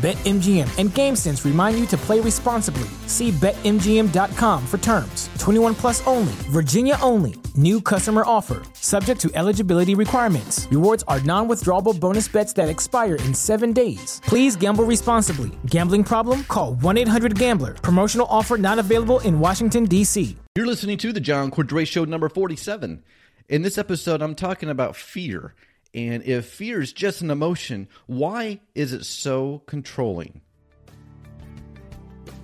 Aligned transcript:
BetMGM 0.00 0.78
and 0.78 0.88
GameSense 0.88 1.44
remind 1.44 1.78
you 1.78 1.84
to 1.88 1.96
play 1.98 2.20
responsibly. 2.20 2.88
See 3.06 3.32
BetMGM.com 3.32 4.66
for 4.66 4.78
terms. 4.78 5.28
21 5.38 5.74
plus 5.74 6.06
only, 6.06 6.32
Virginia 6.48 6.96
only. 7.02 7.34
New 7.54 7.82
customer 7.82 8.22
offer, 8.24 8.62
subject 8.72 9.20
to 9.20 9.30
eligibility 9.34 9.94
requirements. 9.94 10.66
Rewards 10.70 11.04
are 11.06 11.20
non 11.20 11.48
withdrawable 11.48 11.98
bonus 12.00 12.28
bets 12.28 12.54
that 12.54 12.70
expire 12.70 13.16
in 13.16 13.34
seven 13.34 13.74
days. 13.74 14.22
Please 14.24 14.56
gamble 14.56 14.84
responsibly. 14.84 15.50
Gambling 15.66 16.04
problem? 16.04 16.44
Call 16.44 16.76
1 16.76 16.96
800 16.96 17.38
Gambler. 17.38 17.74
Promotional 17.74 18.26
offer 18.30 18.56
not 18.56 18.78
available 18.78 19.20
in 19.20 19.38
Washington, 19.38 19.84
D.C. 19.84 20.34
You're 20.54 20.66
listening 20.66 20.96
to 20.98 21.12
the 21.12 21.20
John 21.20 21.50
Cordray 21.50 21.86
Show 21.86 22.06
number 22.06 22.30
47. 22.30 23.02
In 23.50 23.62
this 23.62 23.76
episode, 23.76 24.22
I'm 24.22 24.34
talking 24.34 24.70
about 24.70 24.96
fear. 24.96 25.54
And 25.92 26.22
if 26.22 26.46
fear 26.46 26.80
is 26.80 26.92
just 26.92 27.20
an 27.20 27.30
emotion, 27.30 27.88
why 28.06 28.60
is 28.74 28.92
it 28.92 29.04
so 29.04 29.62
controlling? 29.66 30.40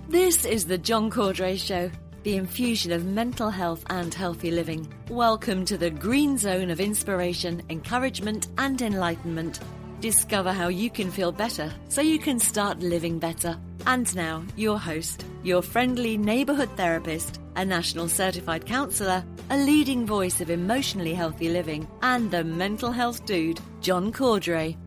This 0.09 0.45
is 0.45 0.65
the 0.65 0.77
John 0.77 1.09
Cordray 1.09 1.57
Show, 1.57 1.89
the 2.23 2.35
infusion 2.35 2.91
of 2.91 3.05
mental 3.05 3.49
health 3.49 3.85
and 3.89 4.13
healthy 4.13 4.51
living. 4.51 4.91
Welcome 5.09 5.63
to 5.65 5.77
the 5.77 5.89
green 5.89 6.37
zone 6.37 6.69
of 6.69 6.81
inspiration, 6.81 7.61
encouragement, 7.69 8.47
and 8.57 8.81
enlightenment. 8.81 9.61
Discover 9.99 10.51
how 10.51 10.67
you 10.67 10.91
can 10.91 11.09
feel 11.09 11.31
better 11.31 11.73
so 11.89 12.01
you 12.01 12.19
can 12.19 12.37
start 12.37 12.81
living 12.81 13.17
better. 13.17 13.57
And 13.87 14.15
now, 14.15 14.43
your 14.55 14.77
host, 14.77 15.25
your 15.41 15.63
friendly 15.63 16.19
neighborhood 16.19 16.69
therapist, 16.77 17.41
a 17.55 17.65
national 17.65 18.07
certified 18.07 18.67
counselor, 18.67 19.25
a 19.49 19.57
leading 19.57 20.05
voice 20.05 20.39
of 20.39 20.51
emotionally 20.51 21.15
healthy 21.15 21.49
living, 21.49 21.87
and 22.03 22.29
the 22.29 22.43
mental 22.43 22.91
health 22.91 23.25
dude, 23.25 23.59
John 23.81 24.13
Cordray. 24.13 24.77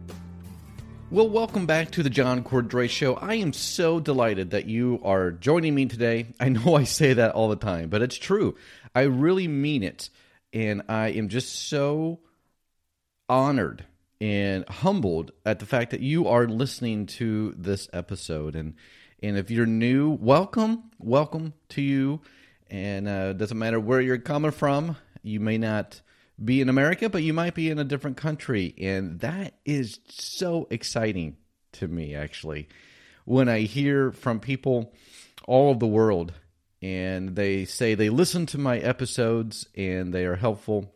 Well, 1.10 1.28
welcome 1.28 1.66
back 1.66 1.90
to 1.92 2.04
the 2.04 2.10
John 2.10 2.44
Cordray 2.44 2.88
Show. 2.88 3.14
I 3.14 3.34
am 3.34 3.52
so 3.52 3.98
delighted 3.98 4.50
that 4.52 4.66
you 4.66 5.00
are 5.02 5.32
joining 5.32 5.74
me 5.74 5.86
today. 5.86 6.26
I 6.38 6.50
know 6.50 6.76
I 6.76 6.84
say 6.84 7.14
that 7.14 7.32
all 7.32 7.48
the 7.48 7.56
time, 7.56 7.88
but 7.88 8.00
it's 8.00 8.16
true. 8.16 8.54
I 8.94 9.02
really 9.02 9.48
mean 9.48 9.82
it. 9.82 10.08
And 10.52 10.82
I 10.88 11.08
am 11.08 11.28
just 11.30 11.68
so 11.68 12.20
honored 13.28 13.86
and 14.20 14.68
humbled 14.68 15.32
at 15.46 15.58
the 15.58 15.66
fact 15.66 15.92
that 15.92 16.00
you 16.00 16.28
are 16.28 16.46
listening 16.46 17.06
to 17.06 17.54
this 17.56 17.88
episode. 17.92 18.54
And 18.54 18.74
and 19.22 19.36
if 19.36 19.50
you're 19.50 19.66
new, 19.66 20.10
welcome, 20.10 20.90
welcome 20.98 21.52
to 21.70 21.82
you. 21.82 22.20
And 22.70 23.06
uh, 23.06 23.32
doesn't 23.34 23.58
matter 23.58 23.78
where 23.78 24.00
you're 24.00 24.18
coming 24.18 24.50
from. 24.50 24.96
You 25.22 25.40
may 25.40 25.58
not 25.58 26.00
be 26.42 26.60
in 26.60 26.68
America, 26.68 27.08
but 27.10 27.22
you 27.22 27.34
might 27.34 27.54
be 27.54 27.68
in 27.68 27.78
a 27.78 27.84
different 27.84 28.16
country, 28.16 28.74
and 28.78 29.20
that 29.20 29.54
is 29.66 30.00
so 30.08 30.66
exciting 30.70 31.36
to 31.72 31.86
me. 31.86 32.14
Actually, 32.14 32.68
when 33.24 33.48
I 33.48 33.60
hear 33.60 34.12
from 34.12 34.40
people 34.40 34.94
all 35.46 35.70
over 35.70 35.78
the 35.78 35.86
world 35.86 36.32
and 36.80 37.36
they 37.36 37.66
say 37.66 37.94
they 37.94 38.08
listen 38.08 38.46
to 38.46 38.58
my 38.58 38.78
episodes 38.78 39.66
and 39.74 40.14
they 40.14 40.24
are 40.24 40.36
helpful, 40.36 40.94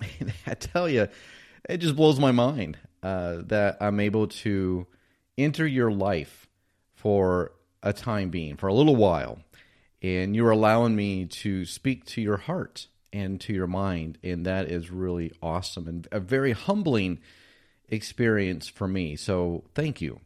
I 0.46 0.54
tell 0.54 0.88
you 0.88 1.06
it 1.68 1.78
just 1.78 1.96
blows 1.96 2.18
my 2.18 2.32
mind 2.32 2.78
uh, 3.02 3.38
that 3.46 3.76
I'm 3.80 4.00
able 4.00 4.28
to 4.28 4.86
enter 5.36 5.66
your 5.66 5.90
life 5.90 6.48
for 6.94 7.52
a 7.82 7.92
time 7.92 8.30
being, 8.30 8.56
for 8.56 8.66
a 8.66 8.74
little 8.74 8.96
while, 8.96 9.38
and 10.02 10.36
you're 10.36 10.50
allowing 10.50 10.94
me 10.94 11.26
to 11.26 11.64
speak 11.64 12.04
to 12.06 12.20
your 12.20 12.36
heart 12.36 12.88
and 13.12 13.40
to 13.40 13.52
your 13.52 13.66
mind, 13.66 14.18
and 14.22 14.44
that 14.46 14.68
is 14.68 14.90
really 14.90 15.32
awesome 15.42 15.88
and 15.88 16.06
a 16.12 16.20
very 16.20 16.52
humbling 16.52 17.18
experience 17.88 18.68
for 18.68 18.86
me. 18.86 19.16
So 19.16 19.64
thank 19.74 20.00
you, 20.00 20.20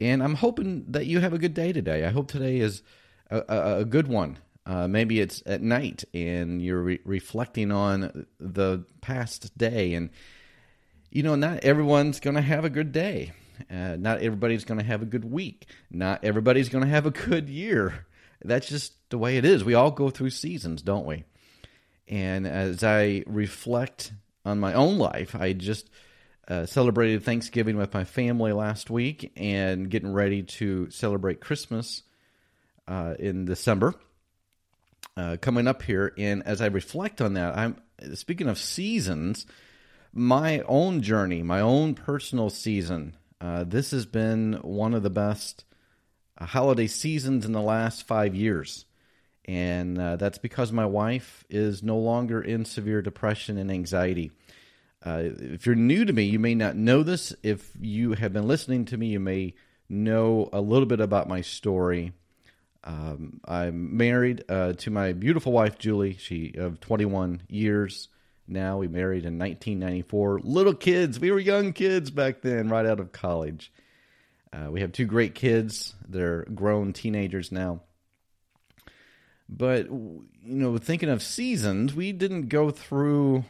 and 0.00 0.22
I'm 0.22 0.34
hoping 0.34 0.84
that 0.88 1.06
you 1.06 1.20
have 1.20 1.32
a 1.32 1.38
good 1.38 1.54
day 1.54 1.72
today. 1.72 2.04
I 2.04 2.10
hope 2.10 2.28
today 2.28 2.58
is 2.58 2.82
a, 3.30 3.42
a, 3.48 3.80
a 3.80 3.84
good 3.84 4.08
one. 4.08 4.38
Uh, 4.66 4.86
maybe 4.86 5.18
it's 5.18 5.42
at 5.46 5.62
night 5.62 6.04
and 6.12 6.60
you're 6.60 6.82
re- 6.82 7.00
reflecting 7.06 7.72
on 7.72 8.26
the 8.38 8.84
past 9.00 9.56
day 9.56 9.94
and 9.94 10.10
you 11.10 11.22
know, 11.22 11.34
not 11.34 11.64
everyone's 11.64 12.20
going 12.20 12.36
to 12.36 12.42
have 12.42 12.64
a 12.64 12.70
good 12.70 12.92
day. 12.92 13.32
Uh, 13.70 13.96
not 13.98 14.20
everybody's 14.20 14.64
going 14.64 14.78
to 14.78 14.86
have 14.86 15.02
a 15.02 15.06
good 15.06 15.24
week. 15.24 15.66
Not 15.90 16.24
everybody's 16.24 16.68
going 16.68 16.84
to 16.84 16.90
have 16.90 17.06
a 17.06 17.10
good 17.10 17.48
year. 17.48 18.06
That's 18.44 18.68
just 18.68 18.92
the 19.10 19.18
way 19.18 19.36
it 19.36 19.44
is. 19.44 19.64
We 19.64 19.74
all 19.74 19.90
go 19.90 20.10
through 20.10 20.30
seasons, 20.30 20.82
don't 20.82 21.06
we? 21.06 21.24
And 22.06 22.46
as 22.46 22.84
I 22.84 23.24
reflect 23.26 24.12
on 24.44 24.60
my 24.60 24.74
own 24.74 24.98
life, 24.98 25.34
I 25.34 25.52
just 25.52 25.90
uh, 26.46 26.66
celebrated 26.66 27.24
Thanksgiving 27.24 27.76
with 27.76 27.92
my 27.92 28.04
family 28.04 28.52
last 28.52 28.90
week 28.90 29.32
and 29.36 29.90
getting 29.90 30.12
ready 30.12 30.42
to 30.44 30.88
celebrate 30.90 31.40
Christmas 31.40 32.02
uh, 32.86 33.14
in 33.18 33.44
December. 33.44 33.94
Uh, 35.16 35.36
coming 35.40 35.66
up 35.66 35.82
here, 35.82 36.12
and 36.16 36.44
as 36.46 36.60
I 36.60 36.66
reflect 36.66 37.20
on 37.20 37.34
that, 37.34 37.58
I'm 37.58 37.76
speaking 38.14 38.46
of 38.46 38.56
seasons 38.56 39.46
my 40.12 40.60
own 40.60 41.02
journey, 41.02 41.42
my 41.42 41.60
own 41.60 41.94
personal 41.94 42.50
season, 42.50 43.16
uh, 43.40 43.64
this 43.64 43.90
has 43.92 44.06
been 44.06 44.54
one 44.62 44.94
of 44.94 45.02
the 45.02 45.10
best 45.10 45.64
uh, 46.36 46.46
holiday 46.46 46.86
seasons 46.86 47.44
in 47.44 47.52
the 47.52 47.60
last 47.60 48.06
five 48.06 48.34
years. 48.34 48.84
And 49.44 49.98
uh, 49.98 50.16
that's 50.16 50.38
because 50.38 50.72
my 50.72 50.86
wife 50.86 51.44
is 51.48 51.82
no 51.82 51.96
longer 51.98 52.40
in 52.42 52.64
severe 52.64 53.00
depression 53.00 53.56
and 53.56 53.70
anxiety. 53.70 54.30
Uh, 55.04 55.22
if 55.22 55.64
you're 55.64 55.74
new 55.74 56.04
to 56.04 56.12
me, 56.12 56.24
you 56.24 56.38
may 56.38 56.54
not 56.54 56.76
know 56.76 57.02
this. 57.02 57.34
If 57.42 57.70
you 57.80 58.12
have 58.12 58.32
been 58.32 58.48
listening 58.48 58.84
to 58.86 58.96
me, 58.96 59.06
you 59.06 59.20
may 59.20 59.54
know 59.88 60.50
a 60.52 60.60
little 60.60 60.86
bit 60.86 61.00
about 61.00 61.28
my 61.28 61.40
story. 61.40 62.12
Um, 62.84 63.40
I'm 63.44 63.96
married 63.96 64.44
uh, 64.48 64.74
to 64.74 64.90
my 64.90 65.12
beautiful 65.12 65.52
wife, 65.52 65.78
Julie. 65.78 66.16
She 66.18 66.54
of 66.58 66.80
21 66.80 67.42
years 67.48 68.08
now. 68.48 68.78
We 68.78 68.88
married 68.88 69.24
in 69.24 69.38
1994. 69.38 70.40
Little 70.42 70.74
kids. 70.74 71.20
We 71.20 71.30
were 71.30 71.38
young 71.38 71.72
kids 71.72 72.10
back 72.10 72.42
then, 72.42 72.68
right 72.68 72.86
out 72.86 73.00
of 73.00 73.12
college. 73.12 73.72
Uh, 74.52 74.70
we 74.70 74.80
have 74.80 74.92
two 74.92 75.04
great 75.04 75.34
kids. 75.34 75.94
They're 76.08 76.44
grown 76.44 76.92
teenagers 76.92 77.52
now. 77.52 77.80
But, 79.48 79.86
you 79.86 80.26
know, 80.42 80.76
thinking 80.78 81.08
of 81.08 81.22
seasons, 81.22 81.94
we 81.94 82.12
didn't 82.12 82.48
go 82.48 82.70
through 82.70 83.44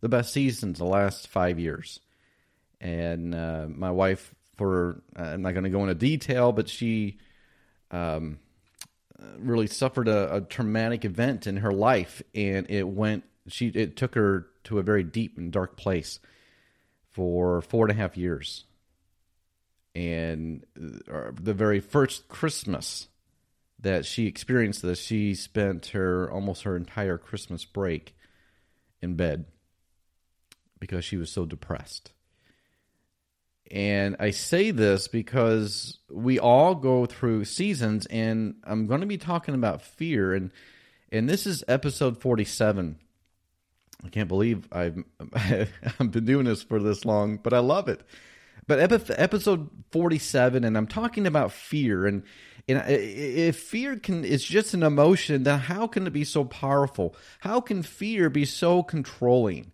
the 0.00 0.08
best 0.08 0.32
seasons 0.32 0.78
the 0.78 0.84
last 0.84 1.28
five 1.28 1.58
years. 1.58 2.00
And 2.80 3.34
uh, 3.34 3.66
my 3.68 3.90
wife, 3.90 4.34
for, 4.56 5.02
uh, 5.18 5.22
I'm 5.22 5.42
not 5.42 5.52
going 5.52 5.64
to 5.64 5.70
go 5.70 5.82
into 5.82 5.94
detail, 5.94 6.52
but 6.52 6.68
she 6.68 7.18
um, 7.90 8.38
really 9.38 9.66
suffered 9.66 10.08
a, 10.08 10.36
a 10.36 10.40
traumatic 10.40 11.04
event 11.04 11.46
in 11.46 11.58
her 11.58 11.72
life, 11.72 12.22
and 12.34 12.70
it 12.70 12.86
went 12.86 13.24
she 13.48 13.68
it 13.68 13.96
took 13.96 14.14
her 14.14 14.46
to 14.64 14.78
a 14.78 14.82
very 14.82 15.02
deep 15.02 15.38
and 15.38 15.52
dark 15.52 15.76
place 15.76 16.20
for 17.10 17.60
four 17.60 17.86
and 17.86 17.92
a 17.92 18.00
half 18.00 18.16
years. 18.16 18.64
And 19.94 20.64
uh, 21.12 21.32
the 21.34 21.54
very 21.54 21.80
first 21.80 22.28
Christmas 22.28 23.08
that 23.80 24.04
she 24.04 24.26
experienced 24.26 24.82
this, 24.82 25.00
she 25.00 25.34
spent 25.34 25.86
her 25.86 26.30
almost 26.30 26.62
her 26.62 26.76
entire 26.76 27.18
Christmas 27.18 27.64
break 27.64 28.14
in 29.02 29.14
bed 29.14 29.46
because 30.78 31.04
she 31.04 31.16
was 31.16 31.30
so 31.30 31.44
depressed. 31.44 32.12
And 33.70 34.16
I 34.18 34.30
say 34.30 34.72
this 34.72 35.06
because 35.08 35.98
we 36.10 36.38
all 36.38 36.74
go 36.74 37.06
through 37.06 37.44
seasons, 37.44 38.06
and 38.06 38.56
I'm 38.64 38.86
going 38.86 39.00
to 39.00 39.06
be 39.06 39.18
talking 39.18 39.54
about 39.54 39.82
fear. 39.82 40.34
And, 40.34 40.50
and 41.12 41.28
this 41.28 41.46
is 41.46 41.62
episode 41.68 42.20
47 42.20 42.98
I 44.04 44.08
can't 44.08 44.28
believe 44.28 44.66
I've 44.72 45.02
I've 45.34 46.10
been 46.10 46.24
doing 46.24 46.46
this 46.46 46.62
for 46.62 46.80
this 46.80 47.04
long, 47.04 47.36
but 47.36 47.52
I 47.52 47.58
love 47.58 47.88
it. 47.88 48.02
But 48.66 48.78
episode 49.18 49.68
47 49.90 50.62
and 50.64 50.76
I'm 50.76 50.86
talking 50.86 51.26
about 51.26 51.52
fear 51.52 52.06
and 52.06 52.22
And 52.68 52.82
if 52.88 53.58
fear 53.58 53.96
can 53.96 54.24
is 54.24 54.44
just 54.44 54.74
an 54.74 54.82
emotion, 54.82 55.42
then 55.42 55.58
how 55.58 55.86
can 55.88 56.06
it 56.06 56.12
be 56.12 56.24
so 56.24 56.44
powerful? 56.44 57.16
How 57.40 57.60
can 57.60 57.82
fear 57.82 58.30
be 58.30 58.44
so 58.44 58.82
controlling? 58.82 59.72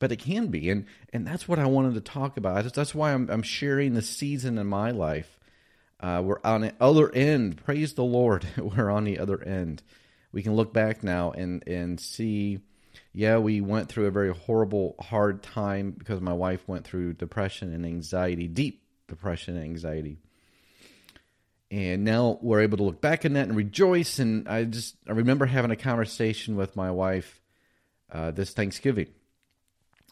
But 0.00 0.10
it 0.12 0.16
can 0.16 0.48
be, 0.48 0.70
and 0.70 0.86
and 1.12 1.26
that's 1.26 1.46
what 1.46 1.58
I 1.58 1.66
wanted 1.66 1.94
to 1.94 2.00
talk 2.00 2.36
about. 2.36 2.72
That's 2.72 2.94
why 2.94 3.12
I'm 3.12 3.30
I'm 3.30 3.42
sharing 3.42 3.94
the 3.94 4.02
season 4.02 4.58
in 4.58 4.66
my 4.66 4.90
life. 4.90 5.38
Uh, 6.00 6.22
we're 6.24 6.40
on 6.42 6.62
the 6.62 6.72
other 6.80 7.14
end. 7.14 7.62
Praise 7.64 7.92
the 7.92 8.02
Lord, 8.02 8.46
we're 8.56 8.90
on 8.90 9.04
the 9.04 9.18
other 9.18 9.40
end. 9.42 9.82
We 10.32 10.42
can 10.42 10.54
look 10.54 10.72
back 10.72 11.02
now 11.02 11.32
and 11.32 11.66
and 11.66 12.00
see. 12.00 12.60
Yeah, 13.12 13.38
we 13.38 13.60
went 13.60 13.88
through 13.88 14.06
a 14.06 14.10
very 14.10 14.32
horrible, 14.32 14.94
hard 15.00 15.42
time 15.42 15.92
because 15.92 16.20
my 16.20 16.32
wife 16.32 16.66
went 16.68 16.84
through 16.84 17.14
depression 17.14 17.72
and 17.72 17.84
anxiety, 17.84 18.46
deep 18.46 18.82
depression 19.08 19.56
and 19.56 19.64
anxiety 19.64 20.18
and 21.70 22.04
now 22.04 22.38
we're 22.42 22.60
able 22.60 22.78
to 22.78 22.82
look 22.82 23.00
back 23.00 23.24
on 23.24 23.34
that 23.34 23.48
and 23.48 23.56
rejoice. 23.56 24.18
And 24.18 24.48
I 24.48 24.64
just 24.64 24.96
I 25.08 25.12
remember 25.12 25.46
having 25.46 25.70
a 25.70 25.76
conversation 25.76 26.56
with 26.56 26.76
my 26.76 26.90
wife 26.90 27.40
uh, 28.10 28.32
this 28.32 28.50
Thanksgiving, 28.50 29.08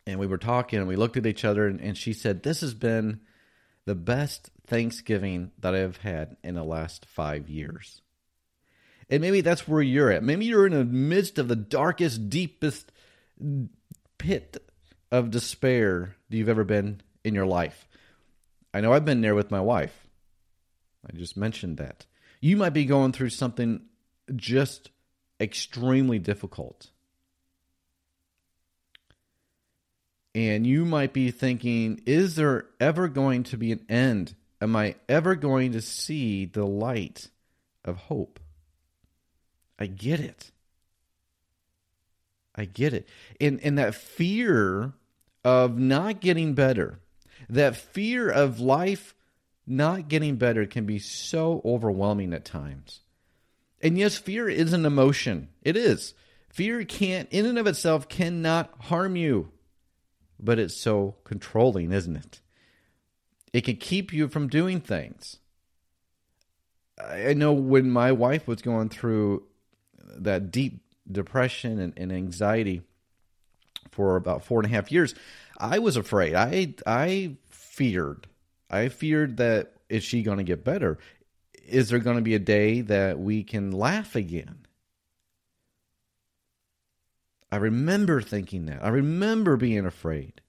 and 0.07 0.21
we 0.21 0.27
were 0.27 0.39
talking 0.39 0.79
and 0.79 0.89
we 0.89 0.97
looked 0.97 1.17
at 1.17 1.27
each 1.27 1.45
other, 1.45 1.67
and, 1.67 1.81
and 1.81 1.97
she 1.97 2.13
said, 2.13 2.43
"This 2.43 2.61
has 2.61 2.75
been 2.75 3.21
the 3.87 3.97
best 3.97 4.51
Thanksgiving 4.67 5.51
that 5.59 5.75
I've 5.75 5.97
had 5.99 6.37
in 6.45 6.55
the 6.55 6.65
last 6.65 7.07
five 7.07 7.49
years." 7.49 8.03
And 9.11 9.21
maybe 9.23 9.41
that's 9.41 9.67
where 9.67 9.83
you're 9.83 10.13
at. 10.13 10.23
Maybe 10.23 10.45
you're 10.45 10.67
in 10.67 10.75
the 10.75 10.85
midst 10.85 11.39
of 11.39 11.49
the 11.49 11.57
darkest, 11.57 12.29
deepest 12.29 12.93
pit 14.19 14.63
of 15.11 15.31
despair 15.31 16.15
that 16.29 16.37
you've 16.37 16.49
ever 16.49 16.65
been 16.65 17.01
in 17.25 17.35
your 17.35 17.47
life. 17.47 17.87
I 18.75 18.81
know 18.81 18.93
I've 18.93 19.07
been 19.07 19.23
there 19.23 19.35
with 19.35 19.51
my 19.51 19.61
wife. 19.61 20.07
I 21.09 21.17
just 21.17 21.37
mentioned 21.37 21.79
that. 21.79 22.05
You 22.41 22.57
might 22.57 22.75
be 22.75 22.85
going 22.85 23.13
through 23.13 23.31
something 23.31 23.83
just 24.37 24.91
extremely 25.41 26.19
difficult. 26.19 26.91
And 30.35 30.67
you 30.67 30.85
might 30.85 31.13
be 31.13 31.31
thinking, 31.31 32.03
is 32.05 32.37
there 32.37 32.67
ever 32.79 33.09
going 33.09 33.45
to 33.45 33.57
be 33.57 33.73
an 33.73 33.87
end? 33.89 34.35
Am 34.61 34.77
I 34.77 34.97
ever 35.09 35.35
going 35.35 35.73
to 35.73 35.81
see 35.81 36.45
the 36.45 36.67
light 36.67 37.29
of 37.85 37.97
hope? 37.97 38.39
I 39.79 39.87
get 39.87 40.21
it. 40.21 40.51
I 42.55 42.65
get 42.65 42.93
it. 42.93 43.09
And 43.41 43.61
and 43.63 43.79
that 43.79 43.95
fear 43.95 44.93
of 45.45 45.79
not 45.79 46.21
getting 46.21 46.55
better, 46.55 47.01
that 47.49 47.77
fear 47.77 48.29
of 48.29 48.61
life 48.61 49.15
not 49.67 50.09
getting 50.09 50.37
better 50.37 50.67
can 50.67 50.87
be 50.87 50.99
so 50.99 51.61
overwhelming 51.65 52.33
at 52.33 52.45
times. 52.45 53.01
And 53.81 53.97
yes, 53.97 54.17
fear 54.17 54.49
is 54.49 54.73
an 54.73 54.85
emotion. 54.85 55.49
It 55.63 55.77
is. 55.77 56.15
Fear 56.49 56.85
can't, 56.87 57.29
in 57.31 57.47
and 57.47 57.59
of 57.59 57.67
itself, 57.67 58.09
cannot 58.09 58.71
harm 58.81 59.15
you, 59.15 59.53
but 60.41 60.59
it's 60.59 60.77
so 60.77 61.17
controlling, 61.23 61.93
isn't 61.93 62.17
it? 62.17 62.41
It 63.53 63.61
can 63.61 63.77
keep 63.77 64.13
you 64.13 64.27
from 64.27 64.49
doing 64.49 64.81
things. 64.81 65.39
I 66.99 67.35
know 67.35 67.53
when 67.53 67.91
my 67.91 68.11
wife 68.11 68.49
was 68.49 68.63
going 68.63 68.89
through 68.89 69.45
that 70.17 70.51
deep 70.51 70.81
depression 71.11 71.79
and, 71.79 71.93
and 71.97 72.13
anxiety 72.13 72.83
for 73.91 74.17
about 74.17 74.45
four 74.45 74.61
and 74.61 74.67
a 74.67 74.75
half 74.75 74.93
years, 74.93 75.15
I 75.59 75.79
was 75.79 75.97
afraid. 75.97 76.35
I 76.35 76.75
I 76.87 77.37
feared 77.51 78.27
I 78.71 78.89
feared 78.89 79.39
that 79.39 79.73
is 79.89 80.05
she 80.05 80.23
going 80.23 80.39
to 80.39 80.45
get 80.45 80.65
better? 80.65 80.99
Is 81.67 81.89
there 81.89 81.99
going 81.99 82.17
to 82.17 82.23
be 82.23 82.35
a 82.35 82.41
day 82.41 82.81
that 82.83 83.19
we 83.19 83.43
can 83.43 83.73
laugh 83.73 84.15
again? 84.15 84.67
I 87.51 87.57
remember 87.57 88.21
thinking 88.21 88.67
that. 88.67 88.85
I 88.85 88.89
remember 88.89 89.57
being 89.57 89.87
afraid. 89.87 90.41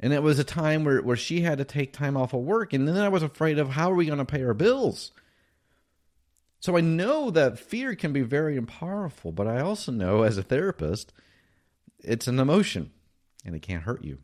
And 0.00 0.12
it 0.12 0.22
was 0.22 0.38
a 0.38 0.44
time 0.44 0.84
where, 0.84 1.02
where 1.02 1.16
she 1.16 1.40
had 1.40 1.58
to 1.58 1.64
take 1.64 1.92
time 1.92 2.16
off 2.16 2.34
of 2.34 2.40
work. 2.40 2.72
And 2.72 2.86
then 2.86 2.96
I 2.96 3.08
was 3.08 3.22
afraid 3.22 3.58
of 3.58 3.70
how 3.70 3.90
are 3.90 3.96
we 3.96 4.06
going 4.06 4.18
to 4.18 4.24
pay 4.24 4.44
our 4.44 4.54
bills? 4.54 5.12
So 6.60 6.76
I 6.76 6.80
know 6.80 7.30
that 7.30 7.58
fear 7.58 7.94
can 7.94 8.12
be 8.12 8.22
very 8.22 8.60
powerful, 8.62 9.30
but 9.32 9.46
I 9.46 9.60
also 9.60 9.92
know 9.92 10.22
as 10.22 10.38
a 10.38 10.42
therapist, 10.42 11.12
it's 12.00 12.26
an 12.26 12.40
emotion 12.40 12.90
and 13.44 13.54
it 13.54 13.62
can't 13.62 13.84
hurt 13.84 14.04
you. 14.04 14.18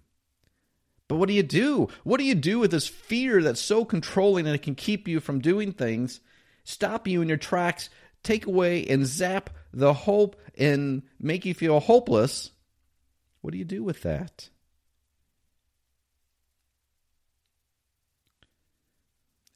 But 1.07 1.17
what 1.17 1.29
do 1.29 1.35
you 1.35 1.43
do? 1.43 1.89
What 2.03 2.19
do 2.19 2.25
you 2.25 2.35
do 2.35 2.59
with 2.59 2.71
this 2.71 2.89
fear 2.89 3.43
that's 3.43 3.61
so 3.61 3.85
controlling 3.85 4.47
and 4.47 4.55
it 4.55 4.63
can 4.63 4.75
keep 4.75 5.07
you 5.07 5.21
from 5.21 5.41
doing 5.41 5.73
things, 5.73 6.21
stop 6.65 7.07
you 7.07 7.23
in 7.23 7.29
your 7.29 7.37
tracks, 7.37 7.91
take 8.23 8.47
away 8.47 8.85
and 8.87 9.07
zap 9.07 9.51
the 9.73 9.93
hope 9.93 10.37
and 10.57 11.03
make 11.21 11.45
you 11.45 11.55
feel 11.55 11.79
hopeless? 11.79 12.51
What 13.43 13.53
do 13.53 13.59
you 13.59 13.65
do 13.65 13.85
with 13.85 14.03
that? 14.03 14.49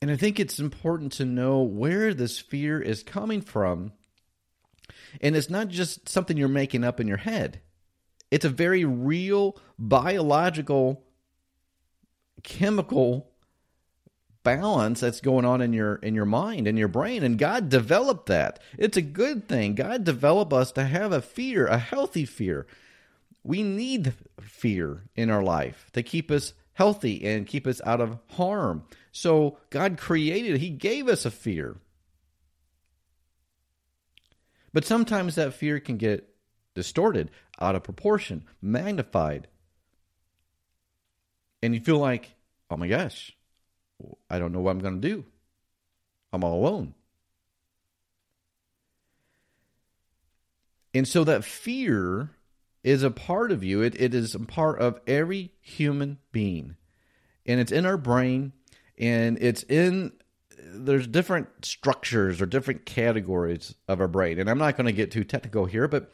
And 0.00 0.10
I 0.10 0.16
think 0.16 0.38
it's 0.38 0.60
important 0.60 1.12
to 1.12 1.24
know 1.24 1.60
where 1.62 2.14
this 2.14 2.38
fear 2.38 2.80
is 2.80 3.02
coming 3.02 3.40
from. 3.40 3.92
And 5.20 5.34
it's 5.34 5.50
not 5.50 5.68
just 5.68 6.08
something 6.08 6.36
you're 6.36 6.48
making 6.48 6.84
up 6.84 7.00
in 7.00 7.08
your 7.08 7.16
head, 7.16 7.60
it's 8.30 8.44
a 8.44 8.50
very 8.50 8.84
real 8.84 9.56
biological 9.78 11.02
chemical 12.42 13.30
balance 14.44 15.00
that's 15.00 15.20
going 15.20 15.44
on 15.44 15.60
in 15.60 15.72
your 15.72 15.96
in 15.96 16.14
your 16.14 16.24
mind 16.24 16.66
and 16.66 16.78
your 16.78 16.88
brain 16.88 17.22
and 17.22 17.38
God 17.38 17.68
developed 17.68 18.26
that. 18.26 18.60
It's 18.76 18.96
a 18.96 19.02
good 19.02 19.48
thing. 19.48 19.74
God 19.74 20.04
developed 20.04 20.52
us 20.52 20.72
to 20.72 20.84
have 20.84 21.12
a 21.12 21.20
fear, 21.20 21.66
a 21.66 21.78
healthy 21.78 22.24
fear. 22.24 22.66
We 23.42 23.62
need 23.62 24.14
fear 24.40 25.04
in 25.16 25.30
our 25.30 25.42
life 25.42 25.90
to 25.92 26.02
keep 26.02 26.30
us 26.30 26.52
healthy 26.74 27.24
and 27.24 27.46
keep 27.46 27.66
us 27.66 27.80
out 27.84 28.00
of 28.00 28.18
harm. 28.30 28.84
So 29.18 29.58
God 29.70 29.98
created, 29.98 30.58
he 30.58 30.70
gave 30.70 31.08
us 31.08 31.24
a 31.24 31.30
fear. 31.30 31.76
But 34.72 34.84
sometimes 34.84 35.34
that 35.34 35.54
fear 35.54 35.80
can 35.80 35.96
get 35.96 36.28
distorted, 36.74 37.30
out 37.60 37.74
of 37.74 37.82
proportion, 37.82 38.44
magnified 38.62 39.48
and 41.62 41.74
you 41.74 41.80
feel 41.80 41.98
like, 41.98 42.34
oh 42.70 42.76
my 42.76 42.88
gosh, 42.88 43.36
I 44.30 44.38
don't 44.38 44.52
know 44.52 44.60
what 44.60 44.70
I'm 44.70 44.78
going 44.78 45.00
to 45.00 45.08
do. 45.08 45.24
I'm 46.32 46.44
all 46.44 46.60
alone. 46.60 46.94
And 50.94 51.06
so 51.06 51.24
that 51.24 51.44
fear 51.44 52.30
is 52.82 53.02
a 53.02 53.10
part 53.10 53.52
of 53.52 53.64
you. 53.64 53.82
It, 53.82 54.00
it 54.00 54.14
is 54.14 54.34
a 54.34 54.40
part 54.40 54.80
of 54.80 55.00
every 55.06 55.52
human 55.60 56.18
being. 56.32 56.76
And 57.44 57.60
it's 57.60 57.72
in 57.72 57.86
our 57.86 57.96
brain 57.96 58.52
and 58.98 59.38
it's 59.40 59.62
in 59.64 60.12
there's 60.70 61.06
different 61.06 61.48
structures 61.64 62.40
or 62.42 62.46
different 62.46 62.84
categories 62.84 63.74
of 63.88 64.00
our 64.00 64.08
brain. 64.08 64.38
And 64.38 64.50
I'm 64.50 64.58
not 64.58 64.76
going 64.76 64.86
to 64.86 64.92
get 64.92 65.10
too 65.10 65.24
technical 65.24 65.64
here, 65.64 65.88
but 65.88 66.12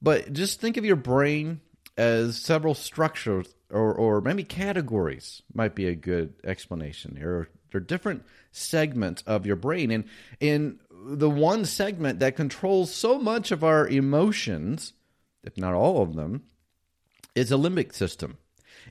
but 0.00 0.32
just 0.32 0.60
think 0.60 0.76
of 0.76 0.84
your 0.84 0.96
brain 0.96 1.60
as 1.96 2.36
several 2.40 2.74
structures 2.74 3.54
or, 3.70 3.92
or 3.94 4.20
maybe 4.20 4.42
categories 4.42 5.42
might 5.54 5.74
be 5.74 5.86
a 5.86 5.94
good 5.94 6.34
explanation 6.44 7.16
here. 7.16 7.48
There 7.70 7.80
are 7.80 7.84
different 7.84 8.24
segments 8.52 9.22
of 9.26 9.46
your 9.46 9.56
brain. 9.56 9.90
And 9.90 10.04
in 10.40 10.80
the 10.90 11.30
one 11.30 11.64
segment 11.64 12.18
that 12.20 12.36
controls 12.36 12.92
so 12.92 13.18
much 13.18 13.52
of 13.52 13.62
our 13.62 13.86
emotions, 13.86 14.92
if 15.44 15.56
not 15.56 15.74
all 15.74 16.02
of 16.02 16.16
them, 16.16 16.44
is 17.34 17.52
a 17.52 17.56
limbic 17.56 17.94
system. 17.94 18.38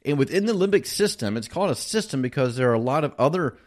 And 0.06 0.18
within 0.18 0.46
the 0.46 0.54
limbic 0.54 0.86
system, 0.86 1.38
it's 1.38 1.48
called 1.48 1.72
a 1.72 1.76
system 1.76 2.22
because 2.22 2.56
there 2.56 2.70
are 2.70 2.76
a 2.76 2.80
lot 2.80 3.04
of 3.04 3.14
other 3.18 3.58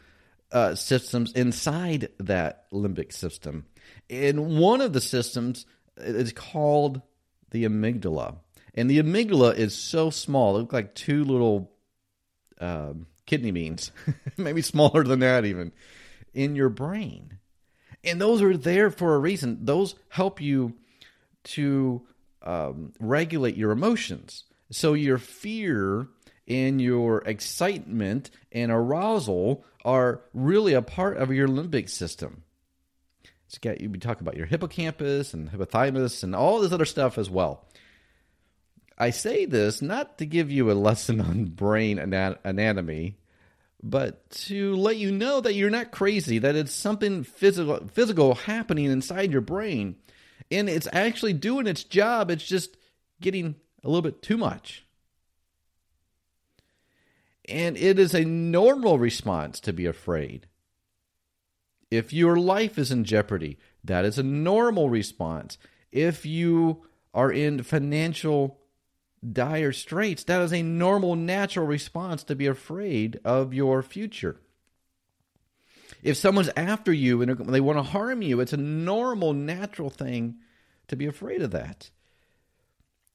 uh, 0.51 0.75
systems 0.75 1.33
inside 1.33 2.09
that 2.19 2.71
limbic 2.71 3.13
system. 3.13 3.67
And 4.09 4.59
one 4.59 4.81
of 4.81 4.93
the 4.93 5.01
systems 5.01 5.67
is 5.97 6.33
called 6.33 7.03
the 7.51 7.65
amygdala. 7.65 8.37
And 8.75 8.89
the 8.89 9.03
amygdala 9.03 9.57
is 9.57 9.75
so 9.75 10.11
small; 10.11 10.57
it 10.57 10.61
looks 10.61 10.73
like 10.73 10.95
two 10.95 11.25
little 11.25 11.71
um, 12.61 13.07
kidney 13.27 13.51
beans, 13.51 13.93
maybe 14.37 14.63
smaller 14.63 15.05
than 15.05 15.21
that 15.21 15.45
even, 15.45 15.73
in 16.33 16.57
your 16.57 16.71
brain. 16.71 17.39
And 18.05 18.21
those 18.21 18.43
are 18.43 18.57
there 18.57 18.91
for 18.91 19.15
a 19.15 19.19
reason. 19.19 19.65
Those 19.65 19.95
help 20.09 20.41
you 20.41 20.75
to 21.45 22.03
um, 22.43 22.93
regulate 22.99 23.57
your 23.57 23.71
emotions. 23.71 24.45
So 24.71 24.95
your 24.95 25.19
fear 25.19 26.09
and 26.49 26.81
your 26.81 27.19
excitement 27.25 28.31
and 28.51 28.71
arousal 28.71 29.65
are 29.85 30.21
really 30.35 30.75
a 30.75 30.83
part 30.83 31.17
of 31.17 31.33
your 31.33 31.49
limbic 31.49 31.89
system. 31.89 32.43
It's 33.47 33.59
got 33.59 33.81
you 33.81 33.89
talk 33.97 34.21
about 34.21 34.37
your 34.37 34.47
hippocampus 34.47 35.35
and 35.35 35.51
hypothalamus 35.51 36.23
and 36.23 36.35
all 36.35 36.61
this 36.61 36.73
other 36.73 36.85
stuff 36.85 37.19
as 37.19 37.29
well. 37.29 37.67
I 38.97 39.11
say 39.11 39.47
this 39.47 39.83
not 39.83 40.19
to 40.19 40.27
give 40.27 40.51
you 40.51 40.71
a 40.71 40.75
lesson 40.75 41.21
on 41.21 41.45
brain 41.57 41.99
anatomy, 41.99 43.19
but 43.83 44.31
to 44.31 44.77
let 44.77 44.97
you 44.97 45.11
know 45.11 45.41
that 45.41 45.55
you're 45.55 45.71
not 45.71 45.91
crazy, 45.91 46.39
that 46.39 46.57
it's 46.57 46.73
something 46.73 47.25
physical 47.25 47.89
physical 47.89 48.35
happening 48.35 48.87
inside 48.87 49.33
your 49.33 49.41
brain 49.41 49.97
and 50.53 50.69
it's 50.69 50.89
actually 50.93 51.33
doing 51.33 51.67
its 51.67 51.83
job. 51.83 52.31
It's 52.31 52.47
just 52.47 52.77
getting 53.21 53.57
a 53.83 53.89
little 53.89 54.03
bit 54.03 54.23
too 54.23 54.37
much. 54.37 54.85
And 57.49 57.77
it 57.77 57.99
is 57.99 58.15
a 58.15 58.25
normal 58.25 58.99
response 58.99 59.61
to 59.61 59.73
be 59.73 59.87
afraid. 59.87 60.47
If 61.91 62.13
your 62.13 62.37
life 62.37 62.79
is 62.79 62.91
in 62.91 63.05
jeopardy, 63.05 63.59
that 63.85 64.05
is 64.05 64.19
a 64.19 64.23
normal 64.23 64.89
response. 64.89 65.59
If 65.91 66.25
you 66.25 66.87
are 67.13 67.31
in 67.31 67.63
financial 67.63 68.61
dire 69.31 69.73
straits, 69.73 70.25
that 70.25 70.41
is 70.41 70.53
a 70.53 70.63
normal, 70.63 71.17
natural 71.17 71.67
response 71.67 72.25
to 72.25 72.35
be 72.35 72.47
afraid 72.47 73.21
of 73.25 73.53
your 73.53 73.83
future. 73.83 74.41
If 76.03 76.17
someone's 76.17 76.51
after 76.57 76.93
you 76.93 77.23
and 77.23 77.37
they 77.53 77.61
want 77.61 77.79
to 77.79 77.83
harm 77.83 78.23
you, 78.23 78.41
it's 78.41 78.53
a 78.53 78.57
normal, 78.57 79.33
natural 79.33 79.91
thing 79.91 80.37
to 80.89 80.97
be 80.97 81.07
afraid 81.07 81.43
of 81.43 81.53
that. 81.53 81.91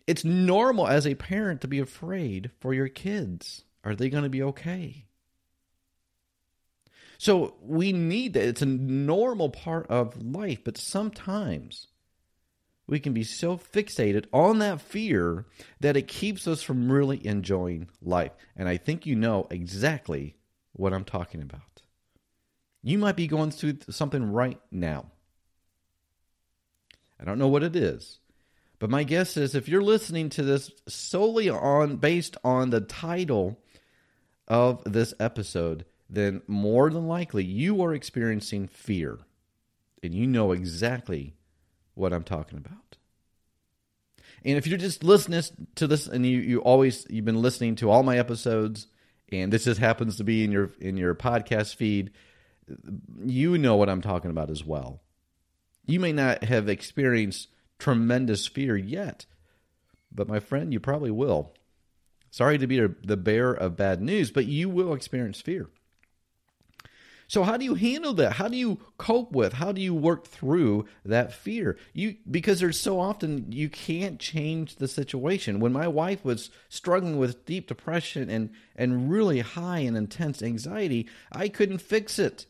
It's 0.05 0.23
normal 0.23 0.87
as 0.87 1.05
a 1.05 1.15
parent 1.15 1.61
to 1.61 1.67
be 1.67 1.79
afraid 1.79 2.51
for 2.59 2.73
your 2.73 2.87
kids. 2.87 3.65
Are 3.87 3.95
they 3.95 4.09
going 4.09 4.25
to 4.25 4.29
be 4.29 4.43
okay? 4.43 5.05
So 7.17 7.55
we 7.61 7.93
need 7.93 8.33
that. 8.33 8.45
It's 8.45 8.61
a 8.61 8.65
normal 8.65 9.49
part 9.49 9.87
of 9.87 10.21
life, 10.21 10.59
but 10.65 10.77
sometimes 10.77 11.87
we 12.85 12.99
can 12.99 13.13
be 13.13 13.23
so 13.23 13.55
fixated 13.55 14.25
on 14.33 14.59
that 14.59 14.81
fear 14.81 15.45
that 15.79 15.95
it 15.95 16.09
keeps 16.09 16.49
us 16.49 16.61
from 16.61 16.91
really 16.91 17.25
enjoying 17.25 17.87
life. 18.01 18.33
And 18.57 18.67
I 18.67 18.75
think 18.75 19.05
you 19.05 19.15
know 19.15 19.47
exactly 19.49 20.35
what 20.73 20.93
I'm 20.93 21.05
talking 21.05 21.41
about. 21.41 21.61
You 22.83 22.97
might 22.97 23.15
be 23.15 23.27
going 23.27 23.51
through 23.51 23.77
something 23.89 24.33
right 24.33 24.59
now. 24.69 25.05
I 27.17 27.23
don't 27.23 27.39
know 27.39 27.47
what 27.47 27.63
it 27.63 27.75
is, 27.75 28.19
but 28.79 28.89
my 28.89 29.03
guess 29.03 29.37
is 29.37 29.55
if 29.55 29.69
you're 29.69 29.81
listening 29.81 30.27
to 30.31 30.43
this 30.43 30.71
solely 30.89 31.49
on 31.49 31.95
based 31.95 32.35
on 32.43 32.69
the 32.69 32.81
title 32.81 33.57
of 34.47 34.83
this 34.85 35.13
episode, 35.19 35.85
then 36.09 36.41
more 36.47 36.89
than 36.89 37.07
likely 37.07 37.43
you 37.43 37.81
are 37.83 37.93
experiencing 37.93 38.67
fear. 38.67 39.19
And 40.03 40.13
you 40.13 40.27
know 40.27 40.51
exactly 40.51 41.35
what 41.95 42.13
I'm 42.13 42.23
talking 42.23 42.57
about. 42.57 42.97
And 44.45 44.57
if 44.57 44.67
you're 44.67 44.77
just 44.77 45.03
listening 45.03 45.41
to 45.75 45.87
this 45.87 46.07
and 46.07 46.25
you, 46.25 46.37
you 46.37 46.59
always 46.59 47.05
you've 47.09 47.25
been 47.25 47.41
listening 47.41 47.75
to 47.77 47.89
all 47.89 48.03
my 48.03 48.17
episodes 48.17 48.87
and 49.29 49.51
this 49.51 49.65
just 49.65 49.79
happens 49.79 50.17
to 50.17 50.23
be 50.23 50.43
in 50.43 50.51
your 50.51 50.71
in 50.79 50.97
your 50.97 51.15
podcast 51.15 51.75
feed, 51.75 52.11
you 53.23 53.57
know 53.57 53.75
what 53.75 53.89
I'm 53.89 54.01
talking 54.01 54.31
about 54.31 54.49
as 54.49 54.63
well. 54.63 55.01
You 55.85 55.99
may 55.99 56.11
not 56.11 56.43
have 56.43 56.69
experienced 56.69 57.49
tremendous 57.79 58.47
fear 58.47 58.75
yet, 58.75 59.25
but 60.11 60.27
my 60.27 60.39
friend, 60.39 60.73
you 60.73 60.79
probably 60.79 61.11
will. 61.11 61.53
Sorry 62.31 62.57
to 62.57 62.67
be 62.67 62.79
the 62.79 63.17
bearer 63.17 63.53
of 63.53 63.75
bad 63.75 64.01
news, 64.01 64.31
but 64.31 64.45
you 64.45 64.69
will 64.69 64.93
experience 64.93 65.41
fear. 65.41 65.69
So 67.27 67.43
how 67.43 67.57
do 67.57 67.65
you 67.65 67.75
handle 67.75 68.13
that? 68.13 68.33
How 68.33 68.47
do 68.47 68.55
you 68.55 68.79
cope 68.97 69.33
with? 69.33 69.53
How 69.53 69.73
do 69.73 69.81
you 69.81 69.93
work 69.93 70.25
through 70.25 70.85
that 71.03 71.33
fear? 71.33 71.77
You 71.93 72.15
because 72.29 72.61
there's 72.61 72.79
so 72.79 72.99
often 73.01 73.51
you 73.51 73.69
can't 73.69 74.17
change 74.17 74.77
the 74.77 74.87
situation. 74.87 75.59
When 75.59 75.73
my 75.73 75.89
wife 75.89 76.23
was 76.23 76.49
struggling 76.69 77.17
with 77.17 77.45
deep 77.45 77.67
depression 77.67 78.29
and 78.29 78.51
and 78.77 79.11
really 79.11 79.41
high 79.41 79.79
and 79.79 79.97
intense 79.97 80.41
anxiety, 80.41 81.07
I 81.29 81.49
couldn't 81.49 81.79
fix 81.79 82.17
it. 82.17 82.45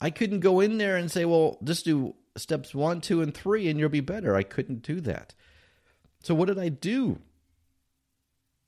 I 0.00 0.10
couldn't 0.10 0.40
go 0.40 0.58
in 0.58 0.78
there 0.78 0.96
and 0.96 1.10
say, 1.10 1.24
"Well, 1.24 1.58
just 1.62 1.84
do 1.84 2.16
steps 2.36 2.74
1, 2.74 3.00
2 3.00 3.22
and 3.22 3.32
3 3.32 3.68
and 3.68 3.78
you'll 3.78 3.90
be 3.90 4.00
better." 4.00 4.34
I 4.34 4.42
couldn't 4.42 4.82
do 4.82 5.00
that. 5.02 5.34
So 6.20 6.34
what 6.34 6.48
did 6.48 6.58
I 6.58 6.68
do? 6.68 7.20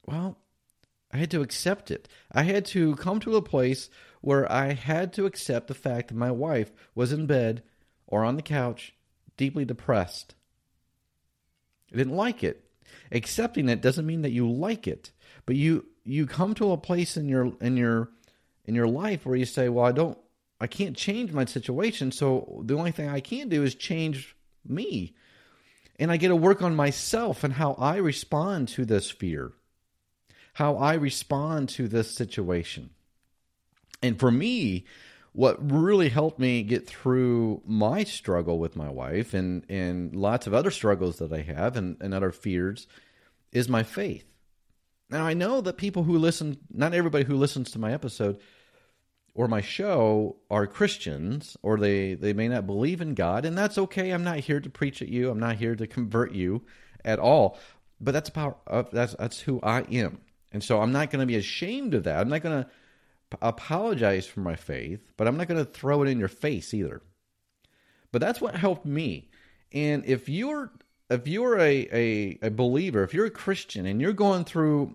Well, 0.06 0.38
I 1.10 1.18
had 1.18 1.30
to 1.32 1.42
accept 1.42 1.90
it. 1.90 2.08
I 2.30 2.42
had 2.44 2.64
to 2.66 2.96
come 2.96 3.20
to 3.20 3.36
a 3.36 3.42
place 3.42 3.90
where 4.20 4.50
I 4.50 4.72
had 4.72 5.12
to 5.14 5.26
accept 5.26 5.68
the 5.68 5.74
fact 5.74 6.08
that 6.08 6.14
my 6.14 6.30
wife 6.30 6.72
was 6.94 7.12
in 7.12 7.26
bed 7.26 7.62
or 8.06 8.24
on 8.24 8.36
the 8.36 8.42
couch, 8.42 8.94
deeply 9.36 9.64
depressed. 9.64 10.34
I 11.92 11.96
didn't 11.96 12.16
like 12.16 12.42
it. 12.42 12.64
Accepting 13.10 13.68
it 13.68 13.82
doesn't 13.82 14.06
mean 14.06 14.22
that 14.22 14.32
you 14.32 14.50
like 14.50 14.86
it, 14.86 15.12
but 15.46 15.56
you 15.56 15.86
you 16.04 16.26
come 16.26 16.54
to 16.54 16.72
a 16.72 16.76
place 16.76 17.16
in 17.16 17.28
your 17.28 17.52
in 17.60 17.76
your 17.76 18.10
in 18.64 18.74
your 18.74 18.88
life 18.88 19.24
where 19.24 19.36
you 19.36 19.44
say, 19.44 19.68
"Well, 19.68 19.84
I 19.84 19.92
don't 19.92 20.18
I 20.60 20.66
can't 20.66 20.96
change 20.96 21.32
my 21.32 21.44
situation, 21.44 22.12
so 22.12 22.62
the 22.64 22.76
only 22.76 22.90
thing 22.90 23.08
I 23.08 23.20
can 23.20 23.48
do 23.48 23.62
is 23.62 23.74
change 23.74 24.36
me." 24.66 25.14
And 25.98 26.10
I 26.10 26.16
get 26.16 26.28
to 26.28 26.36
work 26.36 26.62
on 26.62 26.74
myself 26.74 27.44
and 27.44 27.54
how 27.54 27.74
I 27.74 27.96
respond 27.96 28.68
to 28.68 28.84
this 28.84 29.10
fear, 29.10 29.52
how 30.52 30.76
I 30.76 30.94
respond 30.94 31.68
to 31.70 31.88
this 31.88 32.14
situation. 32.14 32.90
And 34.02 34.18
for 34.18 34.30
me, 34.30 34.84
what 35.32 35.70
really 35.70 36.10
helped 36.10 36.38
me 36.38 36.62
get 36.62 36.86
through 36.86 37.62
my 37.64 38.04
struggle 38.04 38.58
with 38.58 38.76
my 38.76 38.90
wife 38.90 39.32
and, 39.32 39.64
and 39.68 40.14
lots 40.14 40.46
of 40.46 40.52
other 40.52 40.70
struggles 40.70 41.16
that 41.18 41.32
I 41.32 41.40
have 41.40 41.76
and, 41.76 41.96
and 42.00 42.12
other 42.12 42.32
fears 42.32 42.86
is 43.50 43.68
my 43.68 43.82
faith. 43.82 44.26
Now, 45.08 45.24
I 45.24 45.34
know 45.34 45.60
that 45.62 45.76
people 45.76 46.04
who 46.04 46.18
listen, 46.18 46.58
not 46.70 46.94
everybody 46.94 47.24
who 47.24 47.36
listens 47.36 47.70
to 47.70 47.78
my 47.78 47.92
episode 47.92 48.40
or 49.34 49.48
my 49.48 49.62
show 49.62 50.36
are 50.50 50.66
Christians 50.66 51.56
or 51.62 51.78
they, 51.78 52.14
they 52.14 52.32
may 52.34 52.48
not 52.48 52.66
believe 52.66 53.00
in 53.00 53.14
God, 53.14 53.44
and 53.44 53.56
that's 53.56 53.78
okay. 53.78 54.10
I'm 54.10 54.24
not 54.24 54.40
here 54.40 54.60
to 54.60 54.70
preach 54.70 55.00
at 55.00 55.08
you, 55.08 55.30
I'm 55.30 55.40
not 55.40 55.56
here 55.56 55.74
to 55.76 55.86
convert 55.86 56.32
you 56.32 56.62
at 57.04 57.18
all. 57.18 57.58
But 58.00 58.12
that's 58.12 58.28
about 58.28 58.60
uh, 58.66 58.82
that's 58.92 59.14
that's 59.14 59.38
who 59.38 59.60
I 59.62 59.82
am. 59.82 60.18
And 60.52 60.62
so 60.62 60.80
I'm 60.80 60.92
not 60.92 61.10
going 61.10 61.20
to 61.20 61.26
be 61.26 61.36
ashamed 61.36 61.94
of 61.94 62.04
that. 62.04 62.20
I'm 62.20 62.28
not 62.28 62.42
going 62.42 62.64
to 62.64 62.70
apologize 63.40 64.26
for 64.26 64.40
my 64.40 64.54
faith, 64.54 65.00
but 65.16 65.26
I'm 65.26 65.36
not 65.36 65.48
going 65.48 65.64
to 65.64 65.70
throw 65.70 66.02
it 66.02 66.08
in 66.08 66.18
your 66.18 66.28
face 66.28 66.74
either. 66.74 67.02
But 68.10 68.20
that's 68.20 68.40
what 68.40 68.54
helped 68.54 68.84
me. 68.84 69.30
And 69.72 70.04
if 70.04 70.28
you're 70.28 70.70
if 71.08 71.26
you're 71.26 71.58
a, 71.58 71.88
a, 71.92 72.38
a 72.42 72.50
believer, 72.50 73.02
if 73.02 73.12
you're 73.12 73.26
a 73.26 73.30
Christian 73.30 73.84
and 73.86 74.00
you're 74.00 74.12
going 74.12 74.44
through 74.44 74.94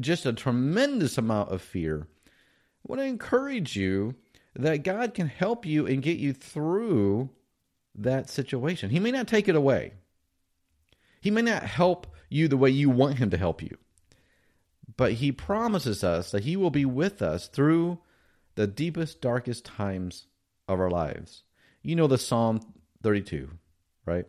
just 0.00 0.26
a 0.26 0.32
tremendous 0.32 1.18
amount 1.18 1.52
of 1.52 1.62
fear, 1.62 2.06
I 2.26 2.86
want 2.86 3.00
to 3.00 3.06
encourage 3.06 3.76
you 3.76 4.14
that 4.54 4.82
God 4.82 5.14
can 5.14 5.28
help 5.28 5.64
you 5.64 5.86
and 5.86 6.02
get 6.02 6.18
you 6.18 6.32
through 6.32 7.30
that 7.94 8.28
situation. 8.28 8.90
He 8.90 9.00
may 9.00 9.10
not 9.10 9.28
take 9.28 9.48
it 9.48 9.54
away. 9.54 9.94
He 11.20 11.30
may 11.30 11.42
not 11.42 11.62
help 11.62 12.06
you 12.28 12.48
the 12.48 12.56
way 12.56 12.70
you 12.70 12.90
want 12.90 13.18
him 13.18 13.30
to 13.30 13.36
help 13.36 13.62
you 13.62 13.76
but 14.96 15.12
he 15.14 15.32
promises 15.32 16.02
us 16.02 16.30
that 16.30 16.44
he 16.44 16.56
will 16.56 16.70
be 16.70 16.84
with 16.84 17.22
us 17.22 17.48
through 17.48 17.98
the 18.54 18.66
deepest, 18.66 19.20
darkest 19.20 19.64
times 19.64 20.26
of 20.68 20.80
our 20.80 20.90
lives. 20.90 21.42
You 21.82 21.96
know 21.96 22.06
the 22.06 22.18
Psalm 22.18 22.60
32, 23.02 23.50
right? 24.04 24.26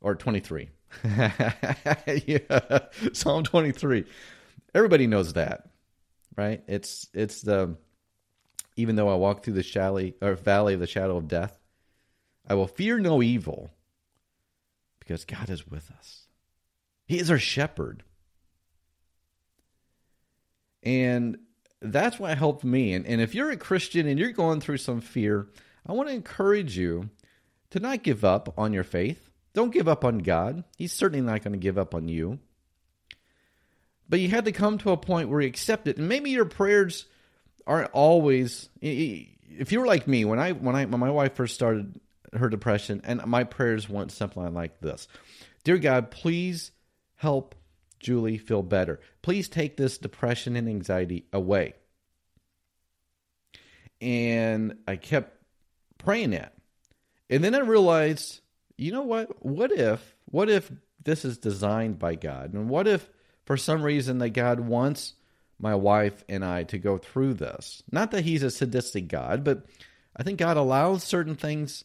Or 0.00 0.14
23. 0.14 0.68
yeah, 1.04 2.78
Psalm 3.12 3.44
23. 3.44 4.04
Everybody 4.74 5.06
knows 5.06 5.32
that, 5.34 5.68
right? 6.36 6.62
It's 6.66 7.08
it's 7.14 7.42
the 7.42 7.76
even 8.76 8.96
though 8.96 9.08
I 9.08 9.14
walk 9.14 9.44
through 9.44 9.54
the 9.54 9.62
shally, 9.62 10.14
or 10.20 10.34
valley 10.34 10.74
of 10.74 10.80
the 10.80 10.86
shadow 10.86 11.16
of 11.16 11.28
death, 11.28 11.58
I 12.46 12.54
will 12.54 12.66
fear 12.66 12.98
no 12.98 13.22
evil 13.22 13.70
because 14.98 15.24
God 15.24 15.48
is 15.48 15.66
with 15.66 15.90
us. 15.96 16.26
He 17.06 17.18
is 17.18 17.30
our 17.30 17.38
shepherd. 17.38 18.02
And 20.84 21.38
that's 21.80 22.18
what 22.18 22.36
helped 22.36 22.64
me. 22.64 22.94
And, 22.94 23.06
and 23.06 23.20
if 23.20 23.34
you're 23.34 23.50
a 23.50 23.56
Christian 23.56 24.06
and 24.06 24.18
you're 24.18 24.32
going 24.32 24.60
through 24.60 24.78
some 24.78 25.00
fear, 25.00 25.48
I 25.86 25.92
want 25.92 26.08
to 26.08 26.14
encourage 26.14 26.76
you 26.76 27.10
to 27.70 27.80
not 27.80 28.02
give 28.02 28.24
up 28.24 28.54
on 28.58 28.72
your 28.72 28.84
faith. 28.84 29.30
Don't 29.52 29.72
give 29.72 29.88
up 29.88 30.04
on 30.04 30.18
God. 30.18 30.64
He's 30.76 30.92
certainly 30.92 31.24
not 31.24 31.42
going 31.42 31.52
to 31.52 31.58
give 31.58 31.78
up 31.78 31.94
on 31.94 32.08
you. 32.08 32.38
But 34.08 34.20
you 34.20 34.28
had 34.28 34.44
to 34.44 34.52
come 34.52 34.78
to 34.78 34.90
a 34.90 34.96
point 34.96 35.28
where 35.28 35.40
you 35.40 35.48
accept 35.48 35.88
it. 35.88 35.96
And 35.96 36.08
maybe 36.08 36.30
your 36.30 36.44
prayers 36.44 37.06
aren't 37.66 37.90
always 37.92 38.68
if 38.80 39.72
you 39.72 39.80
were 39.80 39.86
like 39.86 40.06
me 40.06 40.24
when 40.24 40.38
I 40.38 40.52
when 40.52 40.76
I 40.76 40.84
when 40.84 41.00
my 41.00 41.10
wife 41.10 41.34
first 41.34 41.54
started 41.54 42.00
her 42.34 42.48
depression 42.48 43.00
and 43.04 43.24
my 43.26 43.44
prayers 43.44 43.88
went 43.88 44.12
something 44.12 44.52
like 44.52 44.80
this. 44.80 45.08
Dear 45.62 45.78
God, 45.78 46.10
please 46.10 46.72
help 47.14 47.54
Julie 48.04 48.38
feel 48.38 48.62
better. 48.62 49.00
Please 49.22 49.48
take 49.48 49.76
this 49.76 49.98
depression 49.98 50.56
and 50.56 50.68
anxiety 50.68 51.24
away. 51.32 51.74
And 54.00 54.76
I 54.86 54.96
kept 54.96 55.36
praying 55.98 56.30
that. 56.30 56.54
And 57.30 57.42
then 57.42 57.54
I 57.54 57.60
realized, 57.60 58.40
you 58.76 58.92
know 58.92 59.02
what? 59.02 59.44
What 59.44 59.72
if, 59.72 60.14
what 60.26 60.48
if 60.48 60.70
this 61.02 61.24
is 61.24 61.38
designed 61.38 61.98
by 61.98 62.14
God? 62.14 62.52
And 62.52 62.68
what 62.68 62.86
if 62.86 63.08
for 63.44 63.56
some 63.56 63.82
reason 63.82 64.18
that 64.18 64.30
God 64.30 64.60
wants 64.60 65.14
my 65.58 65.74
wife 65.74 66.24
and 66.28 66.44
I 66.44 66.64
to 66.64 66.78
go 66.78 66.98
through 66.98 67.34
this. 67.34 67.82
Not 67.90 68.10
that 68.10 68.24
he's 68.24 68.42
a 68.42 68.50
sadistic 68.50 69.08
God, 69.08 69.44
but 69.44 69.64
I 70.16 70.22
think 70.22 70.38
God 70.38 70.56
allows 70.56 71.04
certain 71.04 71.36
things 71.36 71.84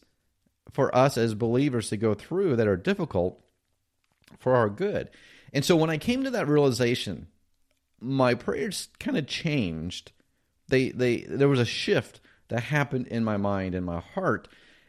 for 0.72 0.94
us 0.94 1.16
as 1.16 1.34
believers 1.34 1.88
to 1.90 1.96
go 1.96 2.14
through 2.14 2.56
that 2.56 2.68
are 2.68 2.76
difficult 2.76 3.42
for 4.38 4.54
our 4.54 4.68
good. 4.68 5.10
And 5.52 5.64
so 5.64 5.76
when 5.76 5.90
I 5.90 5.98
came 5.98 6.24
to 6.24 6.30
that 6.30 6.48
realization, 6.48 7.26
my 8.00 8.34
prayers 8.34 8.88
kind 8.98 9.16
of 9.16 9.26
changed. 9.26 10.12
They 10.68 10.90
they 10.90 11.22
there 11.22 11.48
was 11.48 11.60
a 11.60 11.64
shift 11.64 12.20
that 12.48 12.64
happened 12.64 13.06
in 13.08 13.24
my 13.24 13.36
mind 13.36 13.74
and 13.74 13.84
my 13.84 14.00
heart. 14.00 14.48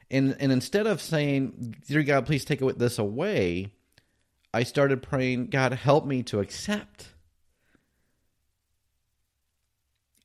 And 0.10 0.36
and 0.40 0.52
instead 0.52 0.88
of 0.88 1.02
saying, 1.02 1.76
"Dear 1.88 2.04
God, 2.04 2.26
please 2.26 2.46
take 2.46 2.60
this 2.60 3.00
away," 3.00 3.74
I 4.54 4.64
started 4.64 5.02
praying, 5.02 5.48
"God, 5.48 5.74
help 5.74 6.06
me 6.06 6.24
to 6.24 6.40
accept." 6.40 7.14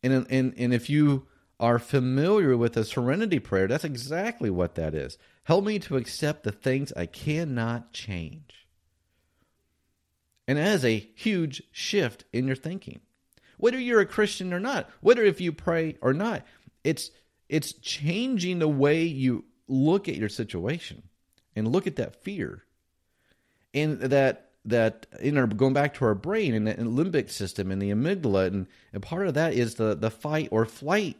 And 0.02 0.26
and 0.30 0.54
and 0.56 0.74
if 0.74 0.90
you 0.90 1.26
are 1.58 1.78
familiar 1.78 2.56
with 2.56 2.74
the 2.74 2.84
serenity 2.84 3.38
prayer, 3.38 3.66
that's 3.66 3.84
exactly 3.84 4.50
what 4.50 4.74
that 4.74 4.94
is. 4.94 5.16
Help 5.44 5.64
me 5.64 5.78
to 5.78 5.96
accept 5.96 6.42
the 6.42 6.52
things 6.52 6.92
I 6.92 7.06
cannot 7.06 7.92
change. 7.92 8.65
And 10.48 10.58
that 10.58 10.74
is 10.74 10.84
a 10.84 11.08
huge 11.14 11.62
shift 11.72 12.24
in 12.32 12.46
your 12.46 12.56
thinking. 12.56 13.00
Whether 13.58 13.78
you're 13.78 14.00
a 14.00 14.06
Christian 14.06 14.52
or 14.52 14.60
not, 14.60 14.88
whether 15.00 15.24
if 15.24 15.40
you 15.40 15.52
pray 15.52 15.96
or 16.00 16.12
not, 16.12 16.44
it's 16.84 17.10
it's 17.48 17.72
changing 17.72 18.58
the 18.58 18.68
way 18.68 19.04
you 19.04 19.44
look 19.68 20.08
at 20.08 20.16
your 20.16 20.28
situation 20.28 21.02
and 21.54 21.68
look 21.68 21.86
at 21.86 21.96
that 21.96 22.22
fear. 22.22 22.64
And 23.72 24.00
that 24.00 24.50
that 24.66 25.06
in 25.20 25.38
our 25.38 25.46
going 25.46 25.72
back 25.72 25.94
to 25.94 26.04
our 26.04 26.14
brain 26.14 26.54
and 26.54 26.66
the 26.66 26.74
limbic 26.74 27.30
system 27.30 27.70
and 27.70 27.80
the 27.80 27.90
amygdala 27.90 28.48
and, 28.48 28.66
and 28.92 29.02
part 29.02 29.26
of 29.26 29.34
that 29.34 29.54
is 29.54 29.76
the 29.76 29.94
the 29.94 30.10
fight 30.10 30.48
or 30.50 30.64
flight 30.66 31.16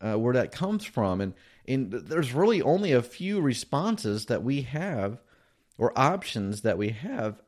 uh, 0.00 0.14
where 0.14 0.34
that 0.34 0.52
comes 0.52 0.84
from 0.84 1.20
and 1.20 1.34
and 1.66 1.92
there's 1.92 2.32
really 2.32 2.62
only 2.62 2.92
a 2.92 3.02
few 3.02 3.40
responses 3.40 4.26
that 4.26 4.42
we 4.42 4.62
have 4.62 5.20
or 5.76 5.96
options 5.98 6.62
that 6.62 6.78
we 6.78 6.88
have 6.88 7.40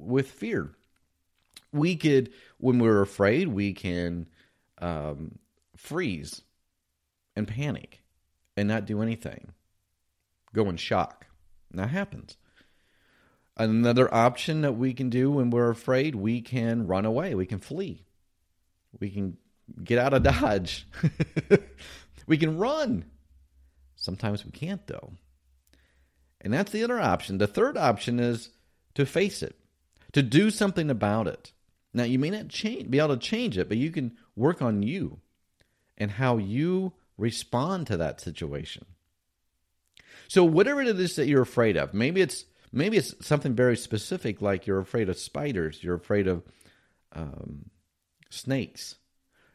with 0.00 0.30
fear. 0.30 0.72
We 1.72 1.96
could 1.96 2.32
when 2.58 2.78
we're 2.78 3.02
afraid 3.02 3.48
we 3.48 3.72
can 3.72 4.26
um, 4.78 5.38
freeze 5.76 6.42
and 7.36 7.46
panic 7.46 8.02
and 8.56 8.68
not 8.68 8.86
do 8.86 9.02
anything. 9.02 9.52
Go 10.52 10.68
in 10.68 10.76
shock. 10.76 11.26
And 11.70 11.78
that 11.78 11.90
happens. 11.90 12.36
Another 13.56 14.12
option 14.12 14.62
that 14.62 14.72
we 14.72 14.94
can 14.94 15.10
do 15.10 15.30
when 15.30 15.50
we're 15.50 15.70
afraid, 15.70 16.14
we 16.14 16.40
can 16.40 16.86
run 16.86 17.04
away, 17.04 17.34
we 17.34 17.44
can 17.44 17.58
flee, 17.58 18.06
we 18.98 19.10
can 19.10 19.36
get 19.84 19.98
out 19.98 20.14
of 20.14 20.22
Dodge, 20.22 20.86
we 22.26 22.38
can 22.38 22.56
run. 22.56 23.04
Sometimes 23.96 24.46
we 24.46 24.50
can't, 24.50 24.86
though. 24.86 25.12
And 26.40 26.54
that's 26.54 26.72
the 26.72 26.82
other 26.82 26.98
option. 26.98 27.36
The 27.36 27.46
third 27.46 27.76
option 27.76 28.18
is 28.18 28.48
to 28.94 29.04
face 29.04 29.42
it, 29.42 29.58
to 30.12 30.22
do 30.22 30.50
something 30.50 30.90
about 30.90 31.26
it. 31.26 31.52
Now, 31.92 32.04
you 32.04 32.18
may 32.18 32.30
not 32.30 32.48
change, 32.48 32.90
be 32.90 32.98
able 32.98 33.16
to 33.16 33.16
change 33.16 33.58
it, 33.58 33.68
but 33.68 33.78
you 33.78 33.90
can 33.90 34.16
work 34.36 34.62
on 34.62 34.82
you 34.82 35.18
and 35.98 36.12
how 36.12 36.36
you 36.36 36.92
respond 37.18 37.86
to 37.88 37.96
that 37.96 38.20
situation. 38.20 38.86
So, 40.28 40.44
whatever 40.44 40.80
it 40.82 41.00
is 41.00 41.16
that 41.16 41.26
you're 41.26 41.42
afraid 41.42 41.76
of, 41.76 41.92
maybe 41.92 42.20
it's 42.20 42.44
Maybe 42.72 42.96
it's 42.96 43.14
something 43.26 43.54
very 43.54 43.76
specific, 43.76 44.40
like 44.40 44.66
you're 44.66 44.78
afraid 44.78 45.08
of 45.08 45.18
spiders, 45.18 45.82
you're 45.82 45.96
afraid 45.96 46.28
of 46.28 46.42
um, 47.12 47.70
snakes, 48.28 48.96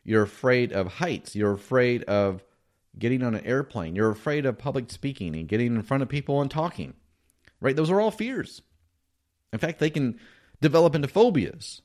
you're 0.03 0.23
afraid 0.23 0.73
of 0.73 0.87
heights, 0.95 1.35
you're 1.35 1.53
afraid 1.53 2.03
of 2.03 2.43
getting 2.99 3.23
on 3.23 3.35
an 3.35 3.45
airplane, 3.45 3.95
you're 3.95 4.09
afraid 4.09 4.45
of 4.45 4.57
public 4.57 4.91
speaking 4.91 5.35
and 5.35 5.47
getting 5.47 5.75
in 5.75 5.81
front 5.81 6.03
of 6.03 6.09
people 6.09 6.41
and 6.41 6.51
talking. 6.51 6.93
Right? 7.61 7.75
Those 7.75 7.89
are 7.89 8.01
all 8.01 8.11
fears. 8.11 8.61
In 9.53 9.59
fact, 9.59 9.79
they 9.79 9.89
can 9.89 10.19
develop 10.61 10.95
into 10.95 11.07
phobias 11.07 11.81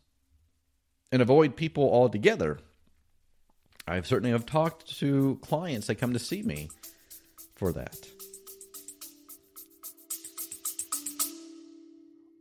and 1.13 1.21
avoid 1.21 1.57
people 1.57 1.85
altogether. 1.93 2.59
I've 3.87 4.07
certainly 4.07 4.31
have 4.31 4.47
talked 4.47 4.99
to 5.01 5.39
clients 5.43 5.89
that 5.89 5.97
come 5.97 6.13
to 6.13 6.19
see 6.19 6.43
me 6.43 6.71
for 7.57 7.73
that. 7.73 7.97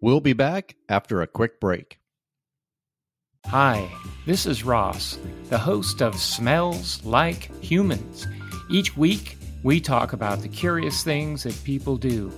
We'll 0.01 0.21
be 0.21 0.33
back 0.33 0.75
after 0.87 1.21
a 1.21 1.27
quick 1.27 1.59
break. 1.59 1.99
Hi, 3.47 3.89
this 4.25 4.45
is 4.45 4.63
Ross, 4.63 5.17
the 5.49 5.57
host 5.57 6.01
of 6.01 6.15
Smells 6.15 7.03
Like 7.03 7.49
Humans. 7.63 8.27
Each 8.69 8.95
week, 8.95 9.38
we 9.61 9.81
talk 9.81 10.13
about 10.13 10.41
the 10.41 10.47
curious 10.47 11.03
things 11.03 11.43
that 11.43 11.63
people 11.63 11.97
do. 11.97 12.31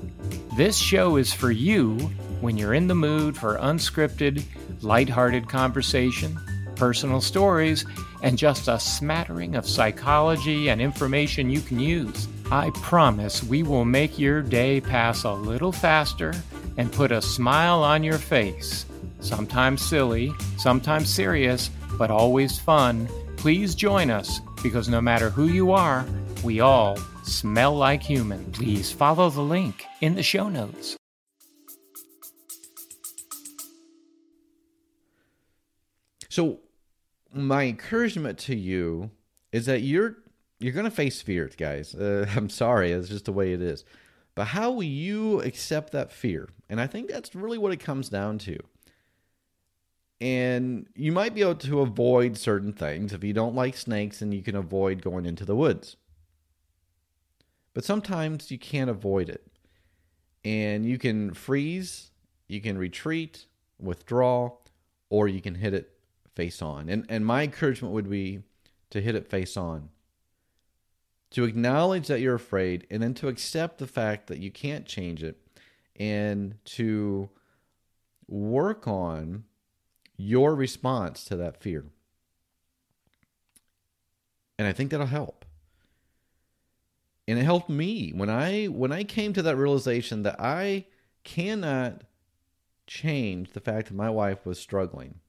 This 0.58 0.78
show 0.78 1.18
is 1.18 1.32
for 1.34 1.52
you 1.52 1.98
when 2.42 2.58
you're 2.58 2.74
in 2.74 2.88
the 2.88 2.96
mood 2.96 3.38
for 3.38 3.58
unscripted, 3.58 4.44
lighthearted 4.82 5.48
conversation, 5.48 6.40
personal 6.76 7.22
stories, 7.22 7.86
and 8.24 8.38
just 8.38 8.68
a 8.68 8.80
smattering 8.80 9.56
of 9.56 9.68
psychology 9.68 10.70
and 10.70 10.82
information 10.82 11.50
you 11.52 11.62
can 11.62 11.80
use. 11.80 12.28
I 12.52 12.72
promise 12.76 13.44
we 13.44 13.62
will 13.62 13.86
make 13.86 14.18
your 14.18 14.42
day 14.42 14.82
pass 14.82 15.24
a 15.24 15.32
little 15.32 15.72
faster 15.72 16.34
and 16.78 16.92
put 16.92 17.12
a 17.12 17.22
smile 17.22 17.84
on 17.84 18.04
your 18.04 18.18
face. 18.18 18.88
Sometimes 19.20 19.84
silly, 19.84 20.34
sometimes 20.58 21.08
serious, 21.14 21.70
but 22.00 22.10
always 22.10 22.58
fun. 22.58 23.08
Please 23.38 23.76
join 23.76 24.10
us 24.10 24.42
because 24.64 24.90
no 24.90 25.02
matter 25.02 25.30
who 25.30 25.48
you 25.48 25.72
are, 25.72 26.06
we 26.44 26.60
all 26.60 26.98
smell 27.24 27.76
like 27.76 28.02
human. 28.02 28.52
Please 28.52 28.92
follow 28.92 29.30
the 29.30 29.42
link 29.42 29.86
in 30.02 30.16
the 30.16 30.24
show 30.24 30.50
notes. 30.50 30.98
So, 36.30 36.60
my 37.34 37.64
encouragement 37.64 38.40
to 38.40 38.56
you 38.56 39.12
is 39.52 39.66
that 39.66 39.82
you're 39.82 40.18
you're 40.60 40.74
going 40.74 40.86
to 40.86 40.92
face 40.92 41.22
fears, 41.22 41.56
guys. 41.56 41.94
Uh, 41.96 42.26
I'm 42.36 42.50
sorry, 42.50 42.92
it's 42.92 43.10
just 43.10 43.26
the 43.26 43.34
way 43.34 43.54
it 43.54 43.62
is. 43.62 43.84
But 44.36 44.46
how 44.46 44.72
will 44.72 44.84
you 44.84 45.42
accept 45.42 45.92
that 45.92 46.12
fear? 46.12 46.50
And 46.70 46.80
I 46.80 46.88
think 46.88 47.10
that's 47.10 47.36
really 47.36 47.58
what 47.58 47.74
it 47.74 47.80
comes 47.82 48.08
down 48.08 48.38
to. 48.40 48.58
And 50.22 50.88
you 50.96 51.12
might 51.12 51.34
be 51.34 51.42
able 51.42 51.56
to 51.56 51.82
avoid 51.82 52.38
certain 52.38 52.74
things. 52.74 53.12
If 53.12 53.24
you 53.24 53.34
don't 53.34 53.56
like 53.56 53.76
snakes, 53.76 54.20
then 54.20 54.32
you 54.32 54.44
can 54.44 54.56
avoid 54.56 55.02
going 55.02 55.26
into 55.26 55.44
the 55.44 55.56
woods. 55.56 55.98
But 57.74 57.86
sometimes 57.86 58.52
you 58.52 58.58
can't 58.58 58.90
avoid 58.90 59.30
it. 59.30 59.46
And 60.44 60.86
you 60.86 60.98
can 60.98 61.34
freeze, 61.34 62.12
you 62.48 62.62
can 62.62 62.78
retreat, 62.78 63.46
withdraw, 63.80 64.52
or 65.10 65.28
you 65.28 65.42
can 65.42 65.56
hit 65.56 65.74
it 65.74 65.92
face 66.36 66.62
on. 66.62 66.90
And, 66.90 67.06
and 67.10 67.26
my 67.26 67.44
encouragement 67.44 67.94
would 67.94 68.10
be 68.10 68.42
to 68.90 69.02
hit 69.02 69.16
it 69.16 69.30
face 69.30 69.56
on 69.56 69.90
to 71.32 71.46
acknowledge 71.46 72.08
that 72.08 72.20
you're 72.20 72.36
afraid 72.36 72.86
and 72.92 73.02
then 73.02 73.14
to 73.16 73.28
accept 73.30 73.78
the 73.78 73.88
fact 73.88 74.28
that 74.28 74.40
you 74.40 74.52
can't 74.52 74.86
change 74.86 75.24
it 75.24 75.38
and 75.96 76.56
to 76.66 77.30
work 78.28 78.88
on 78.88 79.46
your 80.18 80.54
response 80.54 81.24
to 81.26 81.36
that 81.38 81.62
fear. 81.62 81.86
And 84.60 84.68
I 84.68 84.74
think 84.74 84.92
that'll 84.92 85.08
help. 85.08 85.41
And 87.28 87.40
it 87.40 87.44
helped 87.44 87.70
me 87.70 88.12
when 88.14 88.30
I 88.30 88.66
when 88.66 88.92
I 88.92 89.04
came 89.04 89.34
to 89.34 89.42
that 89.44 89.56
realization 89.56 90.24
that 90.24 90.40
I 90.40 90.86
cannot 91.24 92.04
change 92.88 93.54
the 93.54 93.62
fact 93.62 93.88
that 93.88 93.94
my 93.94 94.10
wife 94.10 94.46
was 94.46 94.60
struggling. 94.60 95.20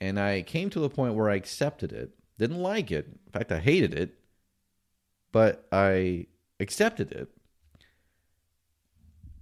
And 0.00 0.18
I 0.18 0.42
came 0.42 0.70
to 0.70 0.80
the 0.80 0.88
point 0.88 1.14
where 1.14 1.28
I 1.28 1.36
accepted 1.36 1.92
it, 1.92 2.10
didn't 2.38 2.62
like 2.62 2.90
it. 2.90 3.06
In 3.06 3.32
fact, 3.32 3.52
I 3.52 3.58
hated 3.58 3.94
it 3.94 4.18
but 5.32 5.66
I 5.70 6.26
accepted 6.60 7.12
it. 7.12 7.28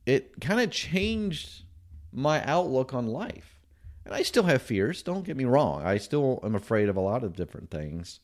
It 0.04 0.40
kind 0.40 0.60
of 0.60 0.70
changed 0.70 1.64
my 2.12 2.44
outlook 2.44 2.94
on 2.94 3.06
life. 3.06 3.60
And 4.04 4.14
I 4.14 4.22
still 4.22 4.44
have 4.44 4.62
fears, 4.62 5.02
don't 5.02 5.24
get 5.24 5.36
me 5.36 5.44
wrong. 5.44 5.82
I 5.82 5.98
still 5.98 6.40
am 6.44 6.54
afraid 6.54 6.88
of 6.88 6.96
a 6.96 7.00
lot 7.00 7.24
of 7.24 7.34
different 7.34 7.70
things 7.70 8.20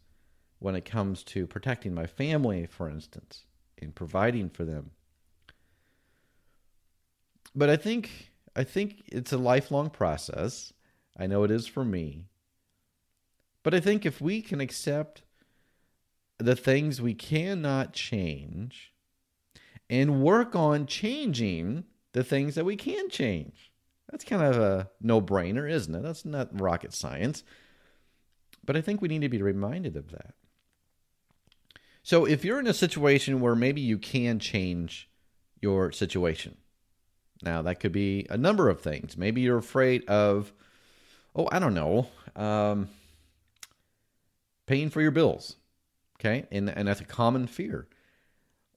when 0.61 0.77
it 0.77 0.85
comes 0.85 1.25
to 1.25 1.47
protecting 1.47 1.93
my 1.93 2.07
family, 2.07 2.67
for 2.67 2.89
instance, 2.89 3.47
and 3.83 3.95
providing 3.95 4.49
for 4.49 4.65
them. 4.65 4.91
But 7.55 7.69
I 7.69 7.77
think 7.77 8.31
I 8.55 8.65
think 8.65 9.03
it's 9.07 9.33
a 9.33 9.39
lifelong 9.39 9.91
process. 9.91 10.73
I 11.19 11.27
know 11.27 11.43
it 11.45 11.51
is 11.51 11.67
for 11.67 11.85
me. 11.85 12.27
But 13.63 13.75
I 13.75 13.81
think 13.81 14.05
if 14.05 14.21
we 14.21 14.43
can 14.43 14.61
accept 14.61 15.23
the 16.39 16.57
things 16.57 17.01
we 17.01 17.15
cannot 17.15 17.93
change 17.93 18.93
and 19.89 20.23
work 20.23 20.57
on 20.57 20.87
changing 20.87 21.85
the 22.13 22.25
things 22.25 22.55
that 22.55 22.65
we 22.65 22.77
can 22.77 23.09
change. 23.09 23.71
That's 24.11 24.25
kind 24.25 24.43
of 24.43 24.57
a 24.57 24.91
no 25.01 25.21
brainer, 25.23 25.71
isn't 25.71 25.95
it? 25.95 26.03
That's 26.03 26.25
not 26.25 26.61
rocket 26.61 26.93
science. 26.93 27.45
But 28.65 28.77
I 28.77 28.81
think 28.81 29.01
we 29.01 29.09
need 29.09 29.23
to 29.23 29.29
be 29.29 29.43
reminded 29.43 29.97
of 29.97 30.11
that. 30.11 30.35
So 32.03 32.25
if 32.25 32.45
you're 32.45 32.59
in 32.59 32.67
a 32.67 32.75
situation 32.75 33.41
where 33.41 33.55
maybe 33.55 33.81
you 33.81 33.97
can 33.97 34.39
change 34.39 35.09
your 35.61 35.93
situation, 35.93 36.57
now 37.43 37.63
that 37.63 37.81
could 37.81 37.93
be 37.93 38.27
a 38.29 38.37
number 38.37 38.69
of 38.69 38.81
things. 38.81 39.17
Maybe 39.17 39.41
you're 39.41 39.59
afraid 39.59 40.05
of, 40.07 40.53
oh, 41.35 41.49
I 41.51 41.59
don't 41.59 41.75
know, 41.75 42.09
um, 42.35 42.89
paying 44.67 44.91
for 44.91 45.01
your 45.01 45.11
bills. 45.11 45.57
Okay. 46.19 46.47
And, 46.51 46.69
and 46.71 46.87
that's 46.87 47.01
a 47.01 47.05
common 47.05 47.47
fear. 47.47 47.89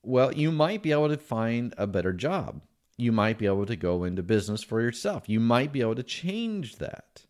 Well, 0.02 0.34
you 0.34 0.52
might 0.52 0.84
be 0.84 0.92
able 0.92 1.10
to 1.10 1.18
find 1.18 1.74
a 1.78 1.88
better 1.88 2.14
job. 2.14 2.62
You 2.98 3.12
might 3.12 3.38
be 3.38 3.46
able 3.46 3.66
to 3.66 3.76
go 3.76 4.04
into 4.04 4.24
business 4.24 4.64
for 4.64 4.82
yourself. 4.82 5.28
You 5.28 5.40
might 5.40 5.72
be 5.72 5.82
able 5.82 5.96
to 5.96 6.04
change 6.04 6.78
that. 6.78 7.25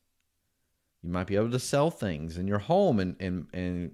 You 1.05 1.11
might 1.11 1.27
be 1.27 1.35
able 1.35 1.51
to 1.51 1.59
sell 1.59 1.91
things 1.91 2.39
in 2.39 2.47
your 2.47 2.57
home 2.57 2.99
and 2.99 3.15
and 3.19 3.45
and 3.53 3.91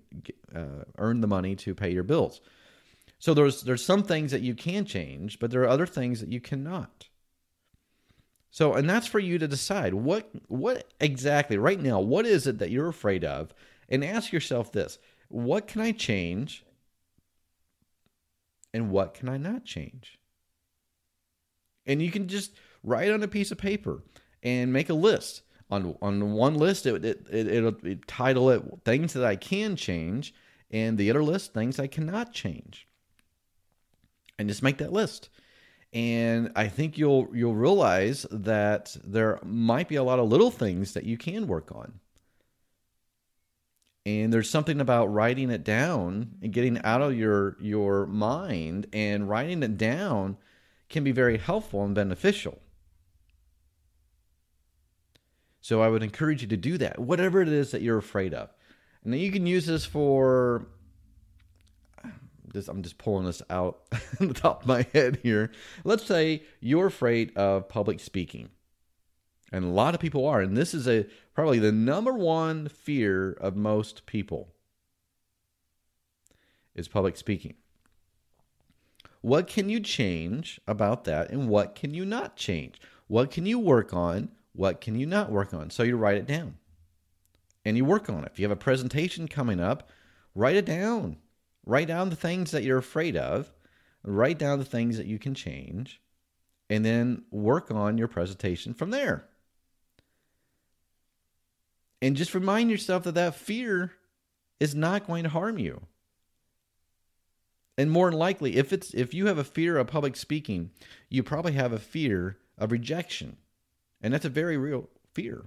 uh, 0.55 0.85
earn 0.97 1.19
the 1.19 1.27
money 1.27 1.57
to 1.57 1.75
pay 1.75 1.91
your 1.91 2.03
bills. 2.03 2.39
So 3.19 3.33
there's 3.33 3.63
there's 3.63 3.83
some 3.83 4.03
things 4.03 4.31
that 4.31 4.41
you 4.41 4.55
can 4.55 4.85
change, 4.85 5.37
but 5.37 5.51
there 5.51 5.61
are 5.63 5.67
other 5.67 5.85
things 5.85 6.21
that 6.21 6.31
you 6.31 6.39
cannot. 6.39 7.09
So 8.49 8.75
and 8.75 8.89
that's 8.89 9.07
for 9.07 9.19
you 9.19 9.37
to 9.39 9.47
decide 9.47 9.93
what 9.93 10.29
what 10.47 10.93
exactly 11.01 11.57
right 11.57 11.81
now 11.81 11.99
what 11.99 12.25
is 12.25 12.47
it 12.47 12.59
that 12.59 12.71
you're 12.71 12.87
afraid 12.87 13.25
of 13.25 13.53
and 13.89 14.05
ask 14.05 14.31
yourself 14.31 14.71
this, 14.71 14.97
what 15.27 15.67
can 15.67 15.81
I 15.81 15.91
change 15.91 16.63
and 18.73 18.89
what 18.89 19.15
can 19.15 19.27
I 19.27 19.35
not 19.35 19.65
change? 19.65 20.17
And 21.85 22.01
you 22.01 22.09
can 22.09 22.29
just 22.29 22.53
write 22.83 23.11
on 23.11 23.21
a 23.21 23.27
piece 23.27 23.51
of 23.51 23.57
paper 23.57 24.01
and 24.41 24.71
make 24.71 24.89
a 24.89 24.93
list 24.93 25.41
on 25.71 25.95
on 26.01 26.33
one 26.33 26.55
list 26.55 26.85
it 26.85 27.03
it, 27.05 27.25
it 27.31 27.47
it'll 27.47 27.75
it 27.85 28.05
title 28.07 28.49
it 28.51 28.61
things 28.83 29.13
that 29.13 29.23
I 29.23 29.35
can 29.35 29.75
change, 29.75 30.33
and 30.69 30.97
the 30.97 31.09
other 31.09 31.23
list 31.23 31.53
things 31.53 31.79
I 31.79 31.87
cannot 31.87 32.33
change. 32.33 32.87
And 34.37 34.49
just 34.49 34.63
make 34.63 34.79
that 34.79 34.91
list. 34.91 35.29
And 35.93 36.51
I 36.55 36.67
think 36.67 36.97
you'll 36.97 37.29
you'll 37.33 37.55
realize 37.55 38.25
that 38.31 38.95
there 39.03 39.39
might 39.43 39.87
be 39.87 39.95
a 39.95 40.03
lot 40.03 40.19
of 40.19 40.29
little 40.29 40.51
things 40.51 40.93
that 40.93 41.03
you 41.03 41.17
can 41.17 41.47
work 41.47 41.71
on. 41.71 41.99
And 44.05 44.33
there's 44.33 44.49
something 44.49 44.81
about 44.81 45.13
writing 45.13 45.51
it 45.51 45.63
down 45.63 46.31
and 46.41 46.51
getting 46.51 46.81
out 46.83 47.01
of 47.01 47.15
your 47.15 47.57
your 47.61 48.07
mind 48.07 48.87
and 48.93 49.29
writing 49.29 49.63
it 49.63 49.77
down 49.77 50.37
can 50.89 51.03
be 51.03 51.11
very 51.11 51.37
helpful 51.37 51.83
and 51.83 51.93
beneficial. 51.93 52.59
So 55.61 55.81
I 55.81 55.87
would 55.87 56.03
encourage 56.03 56.41
you 56.41 56.47
to 56.49 56.57
do 56.57 56.77
that, 56.79 56.99
whatever 56.99 57.41
it 57.41 57.47
is 57.47 57.71
that 57.71 57.81
you're 57.81 57.97
afraid 57.97 58.33
of. 58.33 58.49
And 59.03 59.13
then 59.13 59.19
you 59.19 59.31
can 59.31 59.45
use 59.45 59.65
this 59.65 59.85
for 59.85 60.67
just 62.53 62.67
I'm 62.67 62.83
just 62.83 62.97
pulling 62.97 63.25
this 63.25 63.41
out 63.49 63.81
the 64.19 64.33
top 64.33 64.61
of 64.61 64.67
my 64.67 64.85
head 64.93 65.19
here. 65.23 65.51
Let's 65.83 66.05
say 66.05 66.43
you're 66.59 66.87
afraid 66.87 67.35
of 67.37 67.69
public 67.69 67.99
speaking. 67.99 68.49
And 69.51 69.65
a 69.65 69.69
lot 69.69 69.93
of 69.93 69.99
people 69.99 70.25
are, 70.27 70.39
and 70.39 70.55
this 70.55 70.73
is 70.73 70.87
a 70.87 71.05
probably 71.33 71.59
the 71.59 71.73
number 71.73 72.13
one 72.13 72.69
fear 72.69 73.33
of 73.33 73.55
most 73.55 74.05
people 74.05 74.53
is 76.73 76.87
public 76.87 77.17
speaking. 77.17 77.55
What 79.19 79.47
can 79.47 79.69
you 79.69 79.79
change 79.81 80.59
about 80.67 81.03
that 81.03 81.29
and 81.29 81.49
what 81.49 81.75
can 81.75 81.93
you 81.93 82.05
not 82.05 82.37
change? 82.37 82.79
What 83.07 83.29
can 83.29 83.45
you 83.45 83.59
work 83.59 83.93
on? 83.93 84.29
What 84.53 84.81
can 84.81 84.99
you 84.99 85.05
not 85.05 85.31
work 85.31 85.53
on? 85.53 85.69
So 85.69 85.83
you 85.83 85.97
write 85.97 86.17
it 86.17 86.27
down 86.27 86.55
and 87.63 87.77
you 87.77 87.85
work 87.85 88.09
on 88.09 88.23
it. 88.23 88.31
If 88.33 88.39
you 88.39 88.45
have 88.45 88.51
a 88.51 88.61
presentation 88.61 89.27
coming 89.27 89.59
up, 89.59 89.89
write 90.35 90.55
it 90.55 90.65
down. 90.65 91.17
Write 91.65 91.87
down 91.87 92.09
the 92.09 92.15
things 92.15 92.51
that 92.51 92.63
you're 92.63 92.79
afraid 92.79 93.15
of, 93.15 93.53
write 94.03 94.39
down 94.39 94.57
the 94.57 94.65
things 94.65 94.97
that 94.97 95.05
you 95.05 95.19
can 95.19 95.35
change, 95.35 96.01
and 96.69 96.83
then 96.83 97.23
work 97.29 97.69
on 97.69 97.97
your 97.97 98.07
presentation 98.07 98.73
from 98.73 98.89
there. 98.89 99.27
And 102.01 102.15
just 102.15 102.33
remind 102.33 102.71
yourself 102.71 103.03
that 103.03 103.13
that 103.13 103.35
fear 103.35 103.93
is 104.59 104.73
not 104.73 105.05
going 105.05 105.23
to 105.23 105.29
harm 105.29 105.59
you. 105.59 105.81
And 107.77 107.91
more 107.91 108.09
than 108.09 108.19
likely, 108.19 108.57
if 108.57 108.73
it's 108.73 108.93
if 108.93 109.13
you 109.13 109.27
have 109.27 109.37
a 109.37 109.43
fear 109.43 109.77
of 109.77 109.87
public 109.87 110.15
speaking, 110.15 110.71
you 111.09 111.23
probably 111.23 111.53
have 111.53 111.73
a 111.73 111.79
fear 111.79 112.37
of 112.57 112.71
rejection. 112.71 113.37
And 114.01 114.13
that's 114.13 114.25
a 114.25 114.29
very 114.29 114.57
real 114.57 114.89
fear. 115.13 115.45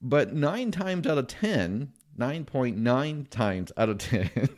But 0.00 0.34
nine 0.34 0.70
times 0.70 1.06
out 1.06 1.18
of 1.18 1.26
10, 1.26 1.92
9.9 2.18 3.30
times 3.30 3.72
out 3.76 3.88
of 3.88 3.98
10, 3.98 4.48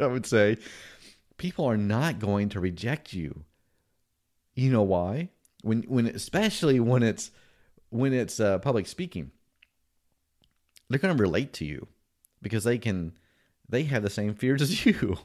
I 0.00 0.06
would 0.06 0.26
say, 0.26 0.58
people 1.36 1.66
are 1.66 1.76
not 1.76 2.18
going 2.18 2.48
to 2.50 2.60
reject 2.60 3.12
you. 3.12 3.44
You 4.54 4.70
know 4.70 4.82
why? 4.82 5.30
When, 5.62 5.82
when 5.82 6.06
especially 6.06 6.80
when 6.80 7.02
it's 7.02 7.30
when 7.90 8.12
it's 8.12 8.40
uh, 8.40 8.58
public 8.58 8.86
speaking, 8.86 9.30
they're 10.88 10.98
going 10.98 11.16
to 11.16 11.22
relate 11.22 11.52
to 11.54 11.64
you 11.64 11.86
because 12.42 12.64
they 12.64 12.78
can 12.78 13.12
they 13.68 13.84
have 13.84 14.02
the 14.02 14.10
same 14.10 14.34
fears 14.34 14.62
as 14.62 14.86
you. 14.86 15.18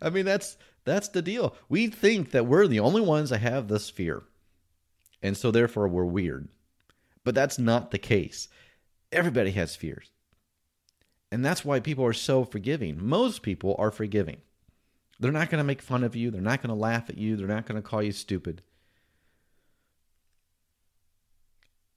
I 0.00 0.10
mean 0.10 0.24
that's 0.24 0.56
that's 0.84 1.08
the 1.08 1.22
deal. 1.22 1.56
We 1.68 1.88
think 1.88 2.30
that 2.30 2.46
we're 2.46 2.66
the 2.66 2.80
only 2.80 3.00
ones 3.00 3.30
that 3.30 3.38
have 3.38 3.68
this 3.68 3.90
fear 3.90 4.22
and 5.24 5.36
so 5.36 5.50
therefore 5.50 5.88
we're 5.88 6.04
weird. 6.04 6.48
But 7.24 7.34
that's 7.34 7.58
not 7.58 7.90
the 7.90 7.98
case. 7.98 8.48
Everybody 9.10 9.52
has 9.52 9.74
fears. 9.74 10.12
And 11.32 11.42
that's 11.42 11.64
why 11.64 11.80
people 11.80 12.04
are 12.04 12.12
so 12.12 12.44
forgiving. 12.44 13.04
Most 13.04 13.42
people 13.42 13.74
are 13.78 13.90
forgiving. 13.90 14.42
They're 15.18 15.32
not 15.32 15.48
going 15.48 15.58
to 15.58 15.64
make 15.64 15.80
fun 15.80 16.04
of 16.04 16.14
you, 16.14 16.30
they're 16.30 16.42
not 16.42 16.60
going 16.60 16.68
to 16.68 16.80
laugh 16.80 17.08
at 17.08 17.16
you, 17.16 17.36
they're 17.36 17.46
not 17.46 17.66
going 17.66 17.80
to 17.80 17.88
call 17.88 18.02
you 18.02 18.12
stupid. 18.12 18.62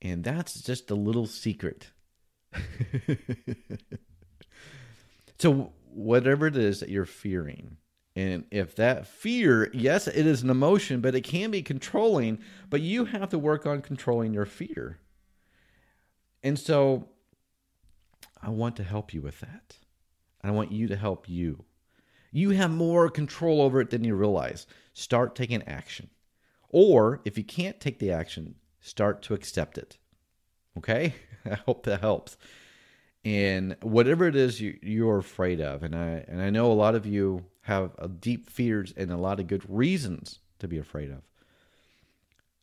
And 0.01 0.23
that's 0.23 0.61
just 0.61 0.89
a 0.89 0.95
little 0.95 1.25
secret. 1.25 1.89
so, 5.39 5.73
whatever 5.91 6.47
it 6.47 6.55
is 6.55 6.79
that 6.79 6.89
you're 6.89 7.05
fearing, 7.05 7.77
and 8.17 8.45
if 8.49 8.75
that 8.77 9.05
fear, 9.05 9.69
yes, 9.75 10.07
it 10.07 10.25
is 10.25 10.41
an 10.41 10.49
emotion, 10.49 11.01
but 11.01 11.13
it 11.13 11.21
can 11.21 11.51
be 11.51 11.61
controlling, 11.61 12.39
but 12.67 12.81
you 12.81 13.05
have 13.05 13.29
to 13.29 13.37
work 13.37 13.67
on 13.67 13.83
controlling 13.83 14.33
your 14.33 14.47
fear. 14.47 14.97
And 16.41 16.57
so 16.57 17.09
I 18.41 18.49
want 18.49 18.75
to 18.77 18.83
help 18.83 19.13
you 19.13 19.21
with 19.21 19.39
that. 19.41 19.77
I 20.43 20.49
want 20.49 20.71
you 20.71 20.87
to 20.87 20.95
help 20.95 21.29
you. 21.29 21.63
You 22.31 22.49
have 22.49 22.71
more 22.71 23.07
control 23.11 23.61
over 23.61 23.81
it 23.81 23.91
than 23.91 24.03
you 24.03 24.15
realize. 24.15 24.65
Start 24.93 25.35
taking 25.35 25.61
action. 25.67 26.09
Or 26.69 27.21
if 27.23 27.37
you 27.37 27.43
can't 27.43 27.79
take 27.79 27.99
the 27.99 28.11
action, 28.11 28.55
start 28.81 29.21
to 29.23 29.35
accept 29.35 29.77
it. 29.77 29.99
Okay? 30.75 31.13
I 31.45 31.53
hope 31.53 31.83
that 31.83 32.01
helps. 32.01 32.35
And 33.23 33.77
whatever 33.83 34.27
it 34.27 34.35
is 34.35 34.59
you, 34.59 34.79
you're 34.81 35.19
afraid 35.19 35.61
of, 35.61 35.83
and 35.83 35.95
I 35.95 36.25
and 36.27 36.41
I 36.41 36.49
know 36.49 36.71
a 36.71 36.73
lot 36.73 36.95
of 36.95 37.05
you 37.05 37.45
have 37.67 37.91
uh, 37.99 38.07
deep 38.07 38.49
fears 38.49 38.93
and 38.95 39.11
a 39.11 39.17
lot 39.17 39.41
of 39.41 39.47
good 39.47 39.63
reasons 39.67 40.39
to 40.59 40.69
be 40.69 40.77
afraid 40.77 41.11
of. 41.11 41.21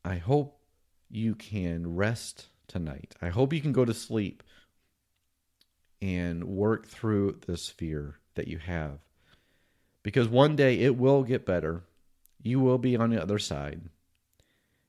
I 0.03 0.17
hope 0.17 0.59
you 1.11 1.35
can 1.35 1.95
rest 1.95 2.47
tonight. 2.69 3.15
I 3.21 3.29
hope 3.29 3.53
you 3.53 3.61
can 3.61 3.73
go 3.73 3.85
to 3.85 3.93
sleep 3.93 4.43
and 6.01 6.45
work 6.45 6.87
through 6.87 7.41
this 7.47 7.69
fear 7.69 8.17
that 8.35 8.49
you 8.49 8.57
have. 8.57 8.99
Because 10.03 10.27
one 10.27 10.57
day 10.57 10.81
it 10.81 10.97
will 10.97 11.23
get 11.23 11.45
better. 11.45 11.85
You 12.43 12.61
will 12.61 12.79
be 12.79 12.97
on 12.97 13.11
the 13.11 13.23
other 13.23 13.39
side. 13.39 13.83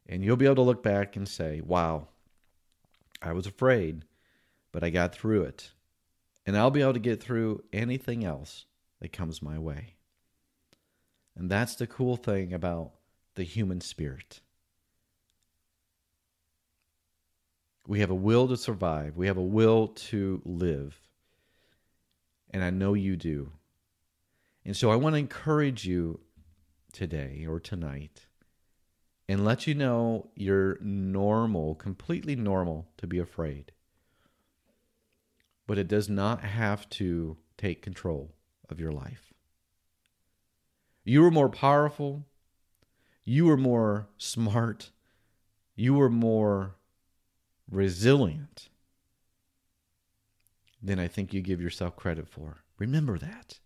And 0.08 0.24
you'll 0.24 0.38
be 0.38 0.46
able 0.46 0.56
to 0.56 0.62
look 0.62 0.82
back 0.82 1.18
and 1.18 1.28
say, 1.28 1.60
wow, 1.60 2.08
I 3.22 3.34
was 3.34 3.48
afraid, 3.48 4.06
but 4.72 4.82
I 4.82 4.92
got 4.92 5.14
through 5.14 5.44
it. 5.44 5.72
And 6.46 6.58
I'll 6.58 6.72
be 6.72 6.82
able 6.82 6.94
to 6.94 7.00
get 7.00 7.22
through 7.22 7.64
anything 7.74 8.24
else 8.24 8.66
that 9.02 9.12
comes 9.12 9.42
my 9.42 9.60
way. 9.60 9.95
And 11.36 11.50
that's 11.50 11.76
the 11.76 11.88
cool 11.88 12.16
thing 12.16 12.54
about 12.54 12.92
the 13.36 13.44
human 13.44 13.82
spirit. 13.82 14.40
We 17.88 18.00
have 18.00 18.10
a 18.10 18.16
will 18.16 18.48
to 18.48 18.58
survive, 18.58 19.16
we 19.16 19.28
have 19.28 19.38
a 19.38 19.44
will 19.44 19.88
to 19.88 20.42
live. 20.46 20.98
And 22.52 22.64
I 22.64 22.70
know 22.70 22.94
you 22.94 23.16
do. 23.18 23.52
And 24.64 24.76
so 24.76 24.90
I 24.90 24.96
want 24.96 25.14
to 25.14 25.20
encourage 25.20 25.86
you 25.86 26.22
today 26.94 27.46
or 27.48 27.60
tonight 27.60 28.28
and 29.28 29.44
let 29.44 29.68
you 29.68 29.76
know 29.76 30.30
you're 30.36 30.78
normal, 30.82 31.76
completely 31.76 32.36
normal 32.36 32.88
to 32.98 33.08
be 33.08 33.20
afraid. 33.20 33.72
But 35.68 35.78
it 35.78 35.88
does 35.88 36.10
not 36.10 36.42
have 36.42 36.90
to 36.92 37.38
take 37.58 37.82
control 37.82 38.36
of 38.70 38.80
your 38.80 38.92
life. 38.92 39.25
You 41.06 41.22
were 41.22 41.32
more 41.32 41.50
powerful. 41.50 42.26
You 43.24 43.46
were 43.46 43.58
more 43.58 44.08
smart. 44.18 44.92
You 45.76 45.94
were 45.94 46.10
more 46.10 46.76
resilient 47.70 48.70
than 50.82 51.00
I 51.00 51.08
think 51.08 51.34
you 51.34 51.42
give 51.42 51.62
yourself 51.62 51.96
credit 51.96 52.28
for. 52.28 52.64
Remember 52.78 53.18
that. 53.18 53.60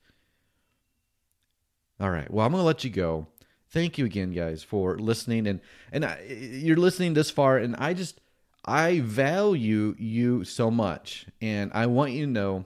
All 1.99 2.11
right. 2.11 2.29
Well, 2.31 2.45
I'm 2.45 2.51
going 2.51 2.61
to 2.61 2.65
let 2.67 2.83
you 2.83 2.89
go. 2.89 3.27
Thank 3.71 3.97
you 3.97 4.05
again, 4.05 4.31
guys, 4.31 4.63
for 4.63 4.97
listening, 4.97 5.45
and 5.45 5.61
and 5.91 6.03
I, 6.03 6.23
you're 6.27 6.75
listening 6.75 7.13
this 7.13 7.29
far, 7.29 7.59
and 7.59 7.75
I 7.75 7.93
just 7.93 8.19
I 8.65 9.01
value 9.01 9.95
you 9.99 10.43
so 10.43 10.71
much, 10.71 11.27
and 11.39 11.69
I 11.75 11.85
want 11.85 12.13
you 12.13 12.25
to 12.25 12.31
know, 12.31 12.65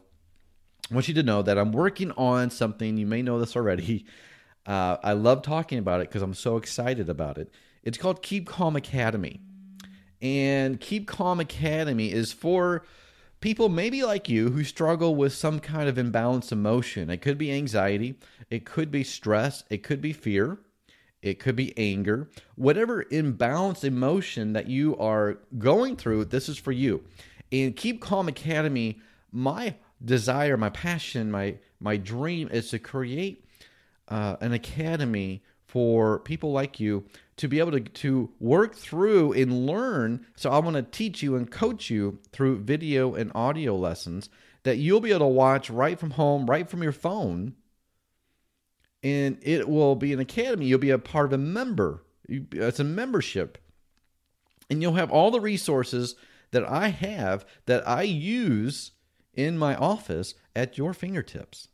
I 0.90 0.94
want 0.94 1.10
you 1.10 1.14
to 1.16 1.24
know 1.24 1.42
that 1.42 1.58
I'm 1.58 1.74
working 1.74 2.12
on 2.12 2.52
something. 2.52 2.96
You 2.96 3.06
may 3.06 3.22
know 3.22 3.38
this 3.38 3.58
already. 3.58 4.06
Uh, 4.66 4.98
I 5.04 5.14
love 5.14 5.42
talking 5.42 5.78
about 5.78 6.02
it 6.02 6.10
because 6.10 6.22
I'm 6.22 6.34
so 6.34 6.58
excited 6.58 7.10
about 7.10 7.38
it. 7.38 7.52
It's 7.84 7.98
called 7.98 8.22
Keep 8.22 8.48
Calm 8.48 8.76
Academy, 8.76 9.42
and 10.22 10.80
Keep 10.80 11.08
Calm 11.08 11.40
Academy 11.40 12.12
is 12.12 12.32
for 12.32 12.86
people 13.42 13.68
maybe 13.68 14.04
like 14.04 14.30
you 14.30 14.52
who 14.52 14.64
struggle 14.64 15.16
with 15.16 15.34
some 15.34 15.60
kind 15.60 15.90
of 15.90 15.98
imbalanced 15.98 16.54
emotion. 16.54 17.10
It 17.10 17.18
could 17.18 17.38
be 17.38 17.52
anxiety, 17.52 18.16
it 18.50 18.66
could 18.66 18.90
be 18.90 19.04
stress, 19.04 19.66
it 19.70 19.84
could 19.84 20.00
be 20.00 20.14
fear, 20.14 20.60
it 21.22 21.40
could 21.40 21.58
be 21.58 21.78
anger. 21.78 22.30
Whatever 22.56 23.04
imbalanced 23.04 23.84
emotion 23.84 24.54
that 24.54 24.68
you 24.68 24.98
are 24.98 25.40
going 25.58 25.98
through, 25.98 26.26
this 26.26 26.48
is 26.48 26.58
for 26.58 26.72
you. 26.72 27.04
And 27.52 27.76
Keep 27.76 28.00
Calm 28.00 28.30
Academy, 28.30 29.02
my 29.30 29.76
desire, 30.04 30.56
my 30.56 30.70
passion, 30.70 31.30
my 31.30 31.58
my 31.82 31.98
dream 31.98 32.48
is 32.50 32.70
to 32.70 32.80
create 32.80 33.44
uh, 34.08 34.38
an 34.42 34.54
academy 34.54 35.44
for 35.66 36.20
people 36.20 36.52
like 36.52 36.80
you 36.80 37.04
to 37.38 37.48
be 37.48 37.60
able 37.60 37.72
to, 37.72 37.80
to 37.80 38.30
work 38.40 38.76
through 38.76 39.34
and 39.34 39.66
learn. 39.66 40.26
So 40.36 40.52
I 40.52 40.60
want 40.60 40.76
to 40.76 40.84
teach 40.84 41.24
you 41.24 41.36
and 41.36 41.50
coach 41.50 41.90
you 41.90 42.20
through 42.32 42.60
video 42.60 43.16
and 43.16 43.32
audio 43.34 43.76
lessons 43.76 44.30
that 44.64 44.78
you'll 44.78 45.02
be 45.02 45.10
able 45.10 45.20
to 45.20 45.26
watch 45.26 45.70
right 45.70 46.00
from 46.00 46.12
home, 46.12 46.46
right 46.46 46.70
from 46.70 46.84
your 46.84 46.92
phone. 46.92 47.56
And 49.02 49.38
it 49.42 49.68
will 49.68 49.96
be 49.96 50.14
an 50.14 50.20
academy. 50.20 50.68
You'll 50.68 50.80
be 50.80 50.92
a 50.92 51.00
part 51.00 51.26
of 51.26 51.34
a 51.34 51.38
member. 51.38 52.04
It's 52.30 52.80
a 52.80 52.86
membership. 52.86 53.58
And 54.70 54.82
you'll 54.82 54.94
have 54.94 55.12
all 55.12 55.32
the 55.32 55.42
resources 55.42 56.16
that 56.52 56.64
I 56.70 56.90
have 56.90 57.46
that 57.66 57.86
I 57.88 58.04
use 58.04 58.92
in 59.34 59.58
my 59.58 59.76
office 59.76 60.36
at 60.56 60.78
your 60.78 60.94
fingertips. 60.94 61.68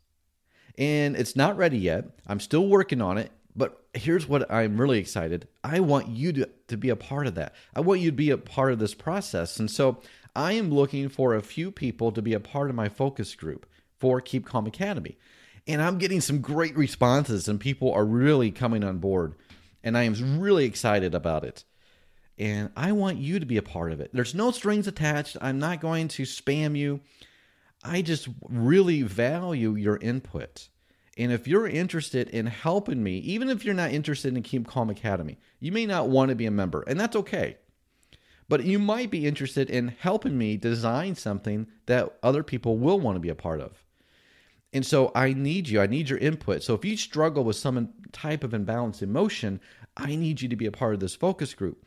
And 0.79 1.15
it's 1.15 1.35
not 1.35 1.57
ready 1.57 1.77
yet. 1.77 2.05
I'm 2.25 2.39
still 2.39 2.67
working 2.67 3.01
on 3.01 3.19
it. 3.19 3.31
But 3.55 3.83
here's 3.93 4.27
what 4.27 4.49
I'm 4.49 4.79
really 4.79 4.99
excited. 4.99 5.47
I 5.63 5.81
want 5.81 6.07
you 6.07 6.31
to, 6.33 6.49
to 6.69 6.77
be 6.77 6.89
a 6.89 6.95
part 6.95 7.27
of 7.27 7.35
that. 7.35 7.53
I 7.75 7.81
want 7.81 7.99
you 7.99 8.09
to 8.09 8.15
be 8.15 8.29
a 8.29 8.37
part 8.37 8.71
of 8.71 8.79
this 8.79 8.93
process. 8.93 9.59
And 9.59 9.69
so 9.69 10.01
I 10.35 10.53
am 10.53 10.71
looking 10.71 11.09
for 11.09 11.35
a 11.35 11.41
few 11.41 11.69
people 11.69 12.11
to 12.13 12.21
be 12.21 12.33
a 12.33 12.39
part 12.39 12.69
of 12.69 12.75
my 12.75 12.87
focus 12.87 13.35
group 13.35 13.65
for 13.99 14.21
Keep 14.21 14.45
Calm 14.45 14.65
Academy. 14.65 15.17
And 15.67 15.81
I'm 15.81 15.97
getting 15.97 16.21
some 16.21 16.39
great 16.39 16.77
responses, 16.77 17.47
and 17.47 17.59
people 17.59 17.91
are 17.91 18.05
really 18.05 18.49
coming 18.49 18.83
on 18.83 18.99
board. 18.99 19.35
And 19.83 19.97
I 19.97 20.03
am 20.03 20.39
really 20.39 20.65
excited 20.65 21.13
about 21.13 21.43
it. 21.43 21.65
And 22.37 22.69
I 22.77 22.93
want 22.93 23.17
you 23.17 23.39
to 23.39 23.45
be 23.45 23.57
a 23.57 23.61
part 23.61 23.91
of 23.91 23.99
it. 23.99 24.11
There's 24.13 24.33
no 24.33 24.51
strings 24.51 24.87
attached. 24.87 25.35
I'm 25.41 25.59
not 25.59 25.81
going 25.81 26.07
to 26.09 26.23
spam 26.23 26.77
you. 26.77 27.01
I 27.83 28.01
just 28.01 28.27
really 28.47 29.01
value 29.03 29.75
your 29.75 29.97
input. 29.97 30.69
And 31.17 31.31
if 31.31 31.47
you're 31.47 31.67
interested 31.67 32.29
in 32.29 32.45
helping 32.45 33.03
me, 33.03 33.17
even 33.19 33.49
if 33.49 33.65
you're 33.65 33.73
not 33.73 33.91
interested 33.91 34.35
in 34.35 34.43
Keep 34.43 34.67
Calm 34.67 34.89
Academy, 34.89 35.37
you 35.59 35.71
may 35.71 35.85
not 35.85 36.09
want 36.09 36.29
to 36.29 36.35
be 36.35 36.45
a 36.45 36.51
member, 36.51 36.81
and 36.83 36.99
that's 36.99 37.15
okay. 37.15 37.57
But 38.47 38.63
you 38.63 38.79
might 38.79 39.11
be 39.11 39.27
interested 39.27 39.69
in 39.69 39.89
helping 39.99 40.37
me 40.37 40.57
design 40.57 41.15
something 41.15 41.67
that 41.85 42.17
other 42.23 42.41
people 42.41 42.77
will 42.77 42.99
want 42.99 43.15
to 43.15 43.19
be 43.19 43.29
a 43.29 43.35
part 43.35 43.59
of. 43.59 43.83
And 44.71 44.85
so 44.85 45.11
I 45.15 45.33
need 45.33 45.67
you. 45.67 45.81
I 45.81 45.87
need 45.87 46.09
your 46.09 46.19
input. 46.19 46.63
So 46.63 46.73
if 46.73 46.85
you 46.85 46.95
struggle 46.95 47.43
with 47.43 47.55
some 47.55 47.89
type 48.11 48.43
of 48.43 48.51
imbalanced 48.51 49.01
emotion, 49.01 49.59
I 49.97 50.15
need 50.15 50.41
you 50.41 50.49
to 50.49 50.55
be 50.55 50.67
a 50.67 50.71
part 50.71 50.93
of 50.93 50.99
this 50.99 51.15
focus 51.15 51.53
group 51.53 51.85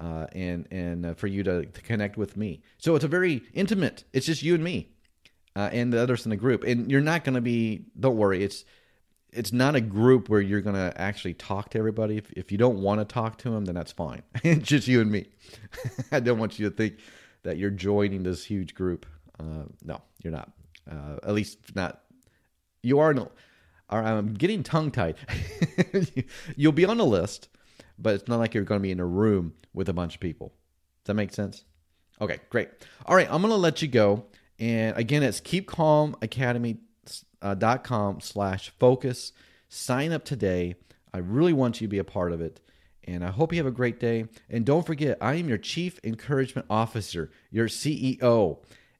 uh, 0.00 0.26
and 0.32 0.66
and 0.70 1.06
uh, 1.06 1.14
for 1.14 1.26
you 1.26 1.42
to, 1.42 1.66
to, 1.66 1.82
connect 1.82 2.16
with 2.16 2.36
me. 2.36 2.62
So 2.78 2.94
it's 2.94 3.04
a 3.04 3.08
very 3.08 3.42
intimate. 3.52 4.04
It's 4.12 4.26
just 4.26 4.42
you 4.42 4.54
and 4.54 4.64
me, 4.64 4.88
uh, 5.54 5.68
and 5.72 5.92
the 5.92 6.00
others 6.00 6.24
in 6.24 6.30
the 6.30 6.36
group. 6.36 6.64
And 6.64 6.90
you're 6.90 7.00
not 7.00 7.22
going 7.22 7.34
to 7.34 7.40
be. 7.40 7.84
Don't 7.98 8.16
worry. 8.16 8.42
It's 8.42 8.64
it's 9.30 9.52
not 9.52 9.74
a 9.74 9.80
group 9.80 10.30
where 10.30 10.40
you're 10.40 10.62
going 10.62 10.76
to 10.76 10.98
actually 10.98 11.34
talk 11.34 11.70
to 11.70 11.78
everybody. 11.78 12.16
If, 12.16 12.32
if 12.32 12.50
you 12.50 12.56
don't 12.56 12.80
want 12.80 13.00
to 13.00 13.04
talk 13.04 13.36
to 13.38 13.50
them, 13.50 13.66
then 13.66 13.74
that's 13.74 13.92
fine. 13.92 14.22
it's 14.42 14.66
just 14.66 14.88
you 14.88 15.02
and 15.02 15.10
me. 15.10 15.28
I 16.12 16.20
don't 16.20 16.38
want 16.38 16.58
you 16.58 16.70
to 16.70 16.74
think 16.74 16.96
that 17.42 17.58
you're 17.58 17.70
joining 17.70 18.22
this 18.22 18.44
huge 18.44 18.74
group. 18.74 19.04
Uh, 19.38 19.64
no, 19.84 20.00
you're 20.22 20.32
not. 20.32 20.50
Uh, 20.90 21.16
at 21.22 21.34
least 21.34 21.74
not. 21.74 22.02
You 22.82 23.00
are. 23.00 23.12
No, 23.12 23.30
I'm 23.90 24.34
getting 24.34 24.62
tongue 24.62 24.90
tied. 24.90 25.16
You'll 26.56 26.72
be 26.72 26.86
on 26.86 26.96
the 26.96 27.04
list 27.04 27.48
but 27.98 28.14
it's 28.14 28.28
not 28.28 28.38
like 28.38 28.54
you're 28.54 28.64
going 28.64 28.80
to 28.80 28.82
be 28.82 28.90
in 28.90 29.00
a 29.00 29.06
room 29.06 29.54
with 29.72 29.88
a 29.88 29.92
bunch 29.92 30.14
of 30.14 30.20
people. 30.20 30.52
Does 31.04 31.08
that 31.08 31.14
make 31.14 31.32
sense? 31.32 31.64
Okay, 32.20 32.38
great. 32.50 32.68
All 33.04 33.16
right, 33.16 33.28
I'm 33.30 33.42
going 33.42 33.52
to 33.52 33.56
let 33.56 33.82
you 33.82 33.88
go. 33.88 34.24
And 34.58 34.96
again, 34.96 35.22
it's 35.22 35.40
keepcalmacademy.com 35.40 38.16
uh, 38.16 38.20
slash 38.20 38.72
focus. 38.78 39.32
Sign 39.68 40.12
up 40.12 40.24
today. 40.24 40.76
I 41.12 41.18
really 41.18 41.52
want 41.52 41.80
you 41.80 41.86
to 41.86 41.90
be 41.90 41.98
a 41.98 42.04
part 42.04 42.32
of 42.32 42.40
it. 42.40 42.60
And 43.04 43.24
I 43.24 43.30
hope 43.30 43.52
you 43.52 43.58
have 43.58 43.66
a 43.66 43.70
great 43.70 44.00
day. 44.00 44.26
And 44.50 44.64
don't 44.64 44.84
forget, 44.84 45.16
I 45.20 45.34
am 45.34 45.48
your 45.48 45.58
Chief 45.58 46.00
Encouragement 46.02 46.66
Officer, 46.68 47.30
your 47.50 47.68
CEO. 47.68 48.58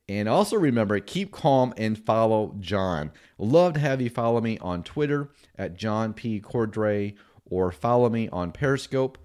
And 0.09 0.29
also 0.29 0.57
remember, 0.57 1.01
keep 1.01 1.33
calm 1.33 1.75
and 1.77 1.99
follow 1.99 2.55
John. 2.61 3.11
Love 3.39 3.75
to 3.75 3.81
have 3.81 4.01
you 4.01 4.09
follow 4.09 4.41
me 4.41 4.59
on 4.59 4.85
Twitter 4.85 5.31
at 5.59 5.77
John 5.77 6.13
P. 6.13 6.41
Cordray 6.41 7.17
or 7.51 7.73
follow 7.73 8.09
me 8.09 8.29
on 8.31 8.53
Periscope. 8.53 9.19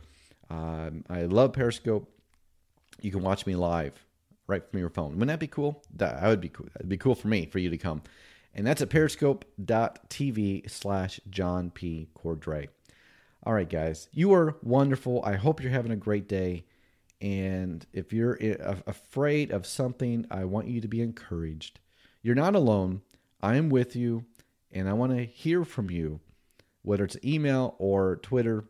Um, 0.50 1.04
I 1.10 1.24
love 1.24 1.54
Periscope. 1.54 2.10
You 3.02 3.12
can 3.12 3.22
watch 3.22 3.46
me 3.46 3.56
live 3.56 3.94
right 4.48 4.64
from 4.70 4.80
your 4.80 4.90
phone. 4.90 5.14
Wouldn't 5.14 5.30
that 5.30 5.40
be 5.40 5.48
cool? 5.48 5.84
That 5.96 6.22
would 6.24 6.42
be 6.42 6.50
cool. 6.50 6.68
It'd 6.76 6.90
be 6.90 6.98
cool 6.98 7.16
for 7.16 7.28
me 7.28 7.46
for 7.46 7.60
you 7.60 7.70
to 7.70 7.78
come. 7.78 8.04
And 8.54 8.68
that's 8.68 8.82
at 8.82 8.90
periscope.tv 8.90 10.70
slash 10.70 11.20
John 11.30 11.72
P. 11.72 12.10
Cordray. 12.16 12.68
All 13.44 13.54
right, 13.54 13.70
guys, 13.70 14.10
you 14.12 14.34
are 14.34 14.58
wonderful. 14.62 15.24
I 15.24 15.36
hope 15.36 15.62
you're 15.62 15.72
having 15.72 15.92
a 15.92 15.96
great 15.96 16.28
day. 16.28 16.66
And 17.22 17.86
if 17.94 18.12
you're 18.12 18.38
afraid 18.88 19.52
of 19.52 19.66
something, 19.66 20.26
I 20.30 20.44
want 20.46 20.68
you 20.68 20.82
to 20.82 20.88
be 20.88 21.02
encouraged. 21.02 21.80
You're 22.22 22.36
not 22.36 22.56
alone. 22.56 23.02
I 23.42 23.56
am 23.56 23.70
with 23.70 23.96
you, 23.96 24.26
and 24.72 24.90
I 24.90 24.94
want 24.94 25.12
to 25.14 25.26
hear 25.26 25.64
from 25.64 25.90
you 25.90 26.20
whether 26.84 27.04
it's 27.04 27.18
email 27.24 27.76
or 27.80 28.18
Twitter. 28.18 28.66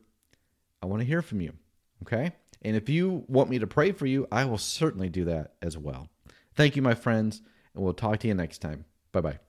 I 0.82 0.86
want 0.86 1.02
to 1.02 1.06
hear 1.06 1.22
from 1.22 1.42
you. 1.42 1.54
Okay. 2.04 2.32
And 2.62 2.76
if 2.76 2.90
you 2.90 3.24
want 3.28 3.50
me 3.50 3.60
to 3.60 3.68
pray 3.68 3.92
for 3.92 4.06
you, 4.06 4.28
I 4.32 4.46
will 4.46 4.58
certainly 4.58 5.10
do 5.10 5.26
that 5.26 5.54
as 5.62 5.78
well. 5.78 6.10
Thank 6.56 6.76
you, 6.76 6.82
my 6.82 6.94
friends, 6.94 7.42
and 7.74 7.84
we'll 7.84 7.94
talk 7.94 8.20
to 8.20 8.28
you 8.28 8.34
next 8.34 8.60
time. 8.60 8.86
Bye 9.12 9.22
bye. 9.22 9.40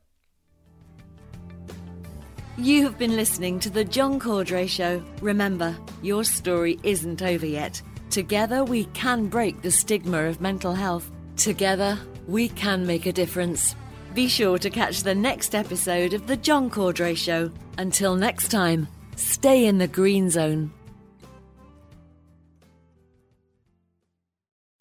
You 2.58 2.82
have 2.84 2.98
been 2.98 3.16
listening 3.16 3.60
to 3.60 3.70
The 3.70 3.84
John 3.84 4.20
Cordray 4.20 4.68
Show. 4.68 5.02
Remember, 5.20 5.76
your 6.02 6.22
story 6.22 6.78
isn't 6.82 7.22
over 7.22 7.46
yet. 7.46 7.80
Together, 8.10 8.62
we 8.62 8.84
can 8.86 9.28
break 9.28 9.62
the 9.62 9.70
stigma 9.70 10.24
of 10.24 10.40
mental 10.40 10.74
health. 10.74 11.10
Together, 11.36 11.98
we 12.28 12.50
can 12.50 12.86
make 12.86 13.06
a 13.06 13.12
difference. 13.12 13.74
Be 14.14 14.28
sure 14.28 14.58
to 14.58 14.68
catch 14.68 15.02
the 15.02 15.14
next 15.14 15.54
episode 15.54 16.12
of 16.12 16.26
The 16.26 16.36
John 16.36 16.68
Cordray 16.68 17.16
Show. 17.16 17.50
Until 17.78 18.14
next 18.14 18.50
time, 18.50 18.86
stay 19.16 19.64
in 19.64 19.78
the 19.78 19.88
green 19.88 20.28
zone. 20.28 20.70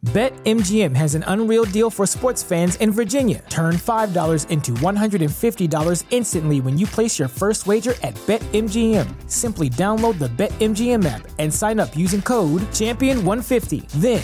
BetMGM 0.07 0.95
has 0.95 1.13
an 1.13 1.23
unreal 1.27 1.63
deal 1.63 1.89
for 1.91 2.07
sports 2.07 2.41
fans 2.41 2.75
in 2.77 2.91
Virginia. 2.91 3.45
Turn 3.49 3.75
$5 3.75 4.49
into 4.49 4.73
$150 4.73 6.03
instantly 6.09 6.59
when 6.59 6.77
you 6.77 6.87
place 6.87 7.19
your 7.19 7.27
first 7.27 7.67
wager 7.67 7.93
at 8.01 8.15
BetMGM. 8.25 9.29
Simply 9.31 9.69
download 9.69 10.17
the 10.17 10.27
BetMGM 10.27 11.05
app 11.05 11.25
and 11.37 11.53
sign 11.53 11.79
up 11.79 11.95
using 11.95 12.21
code 12.21 12.63
Champion150. 12.73 13.87
Then, 14.01 14.23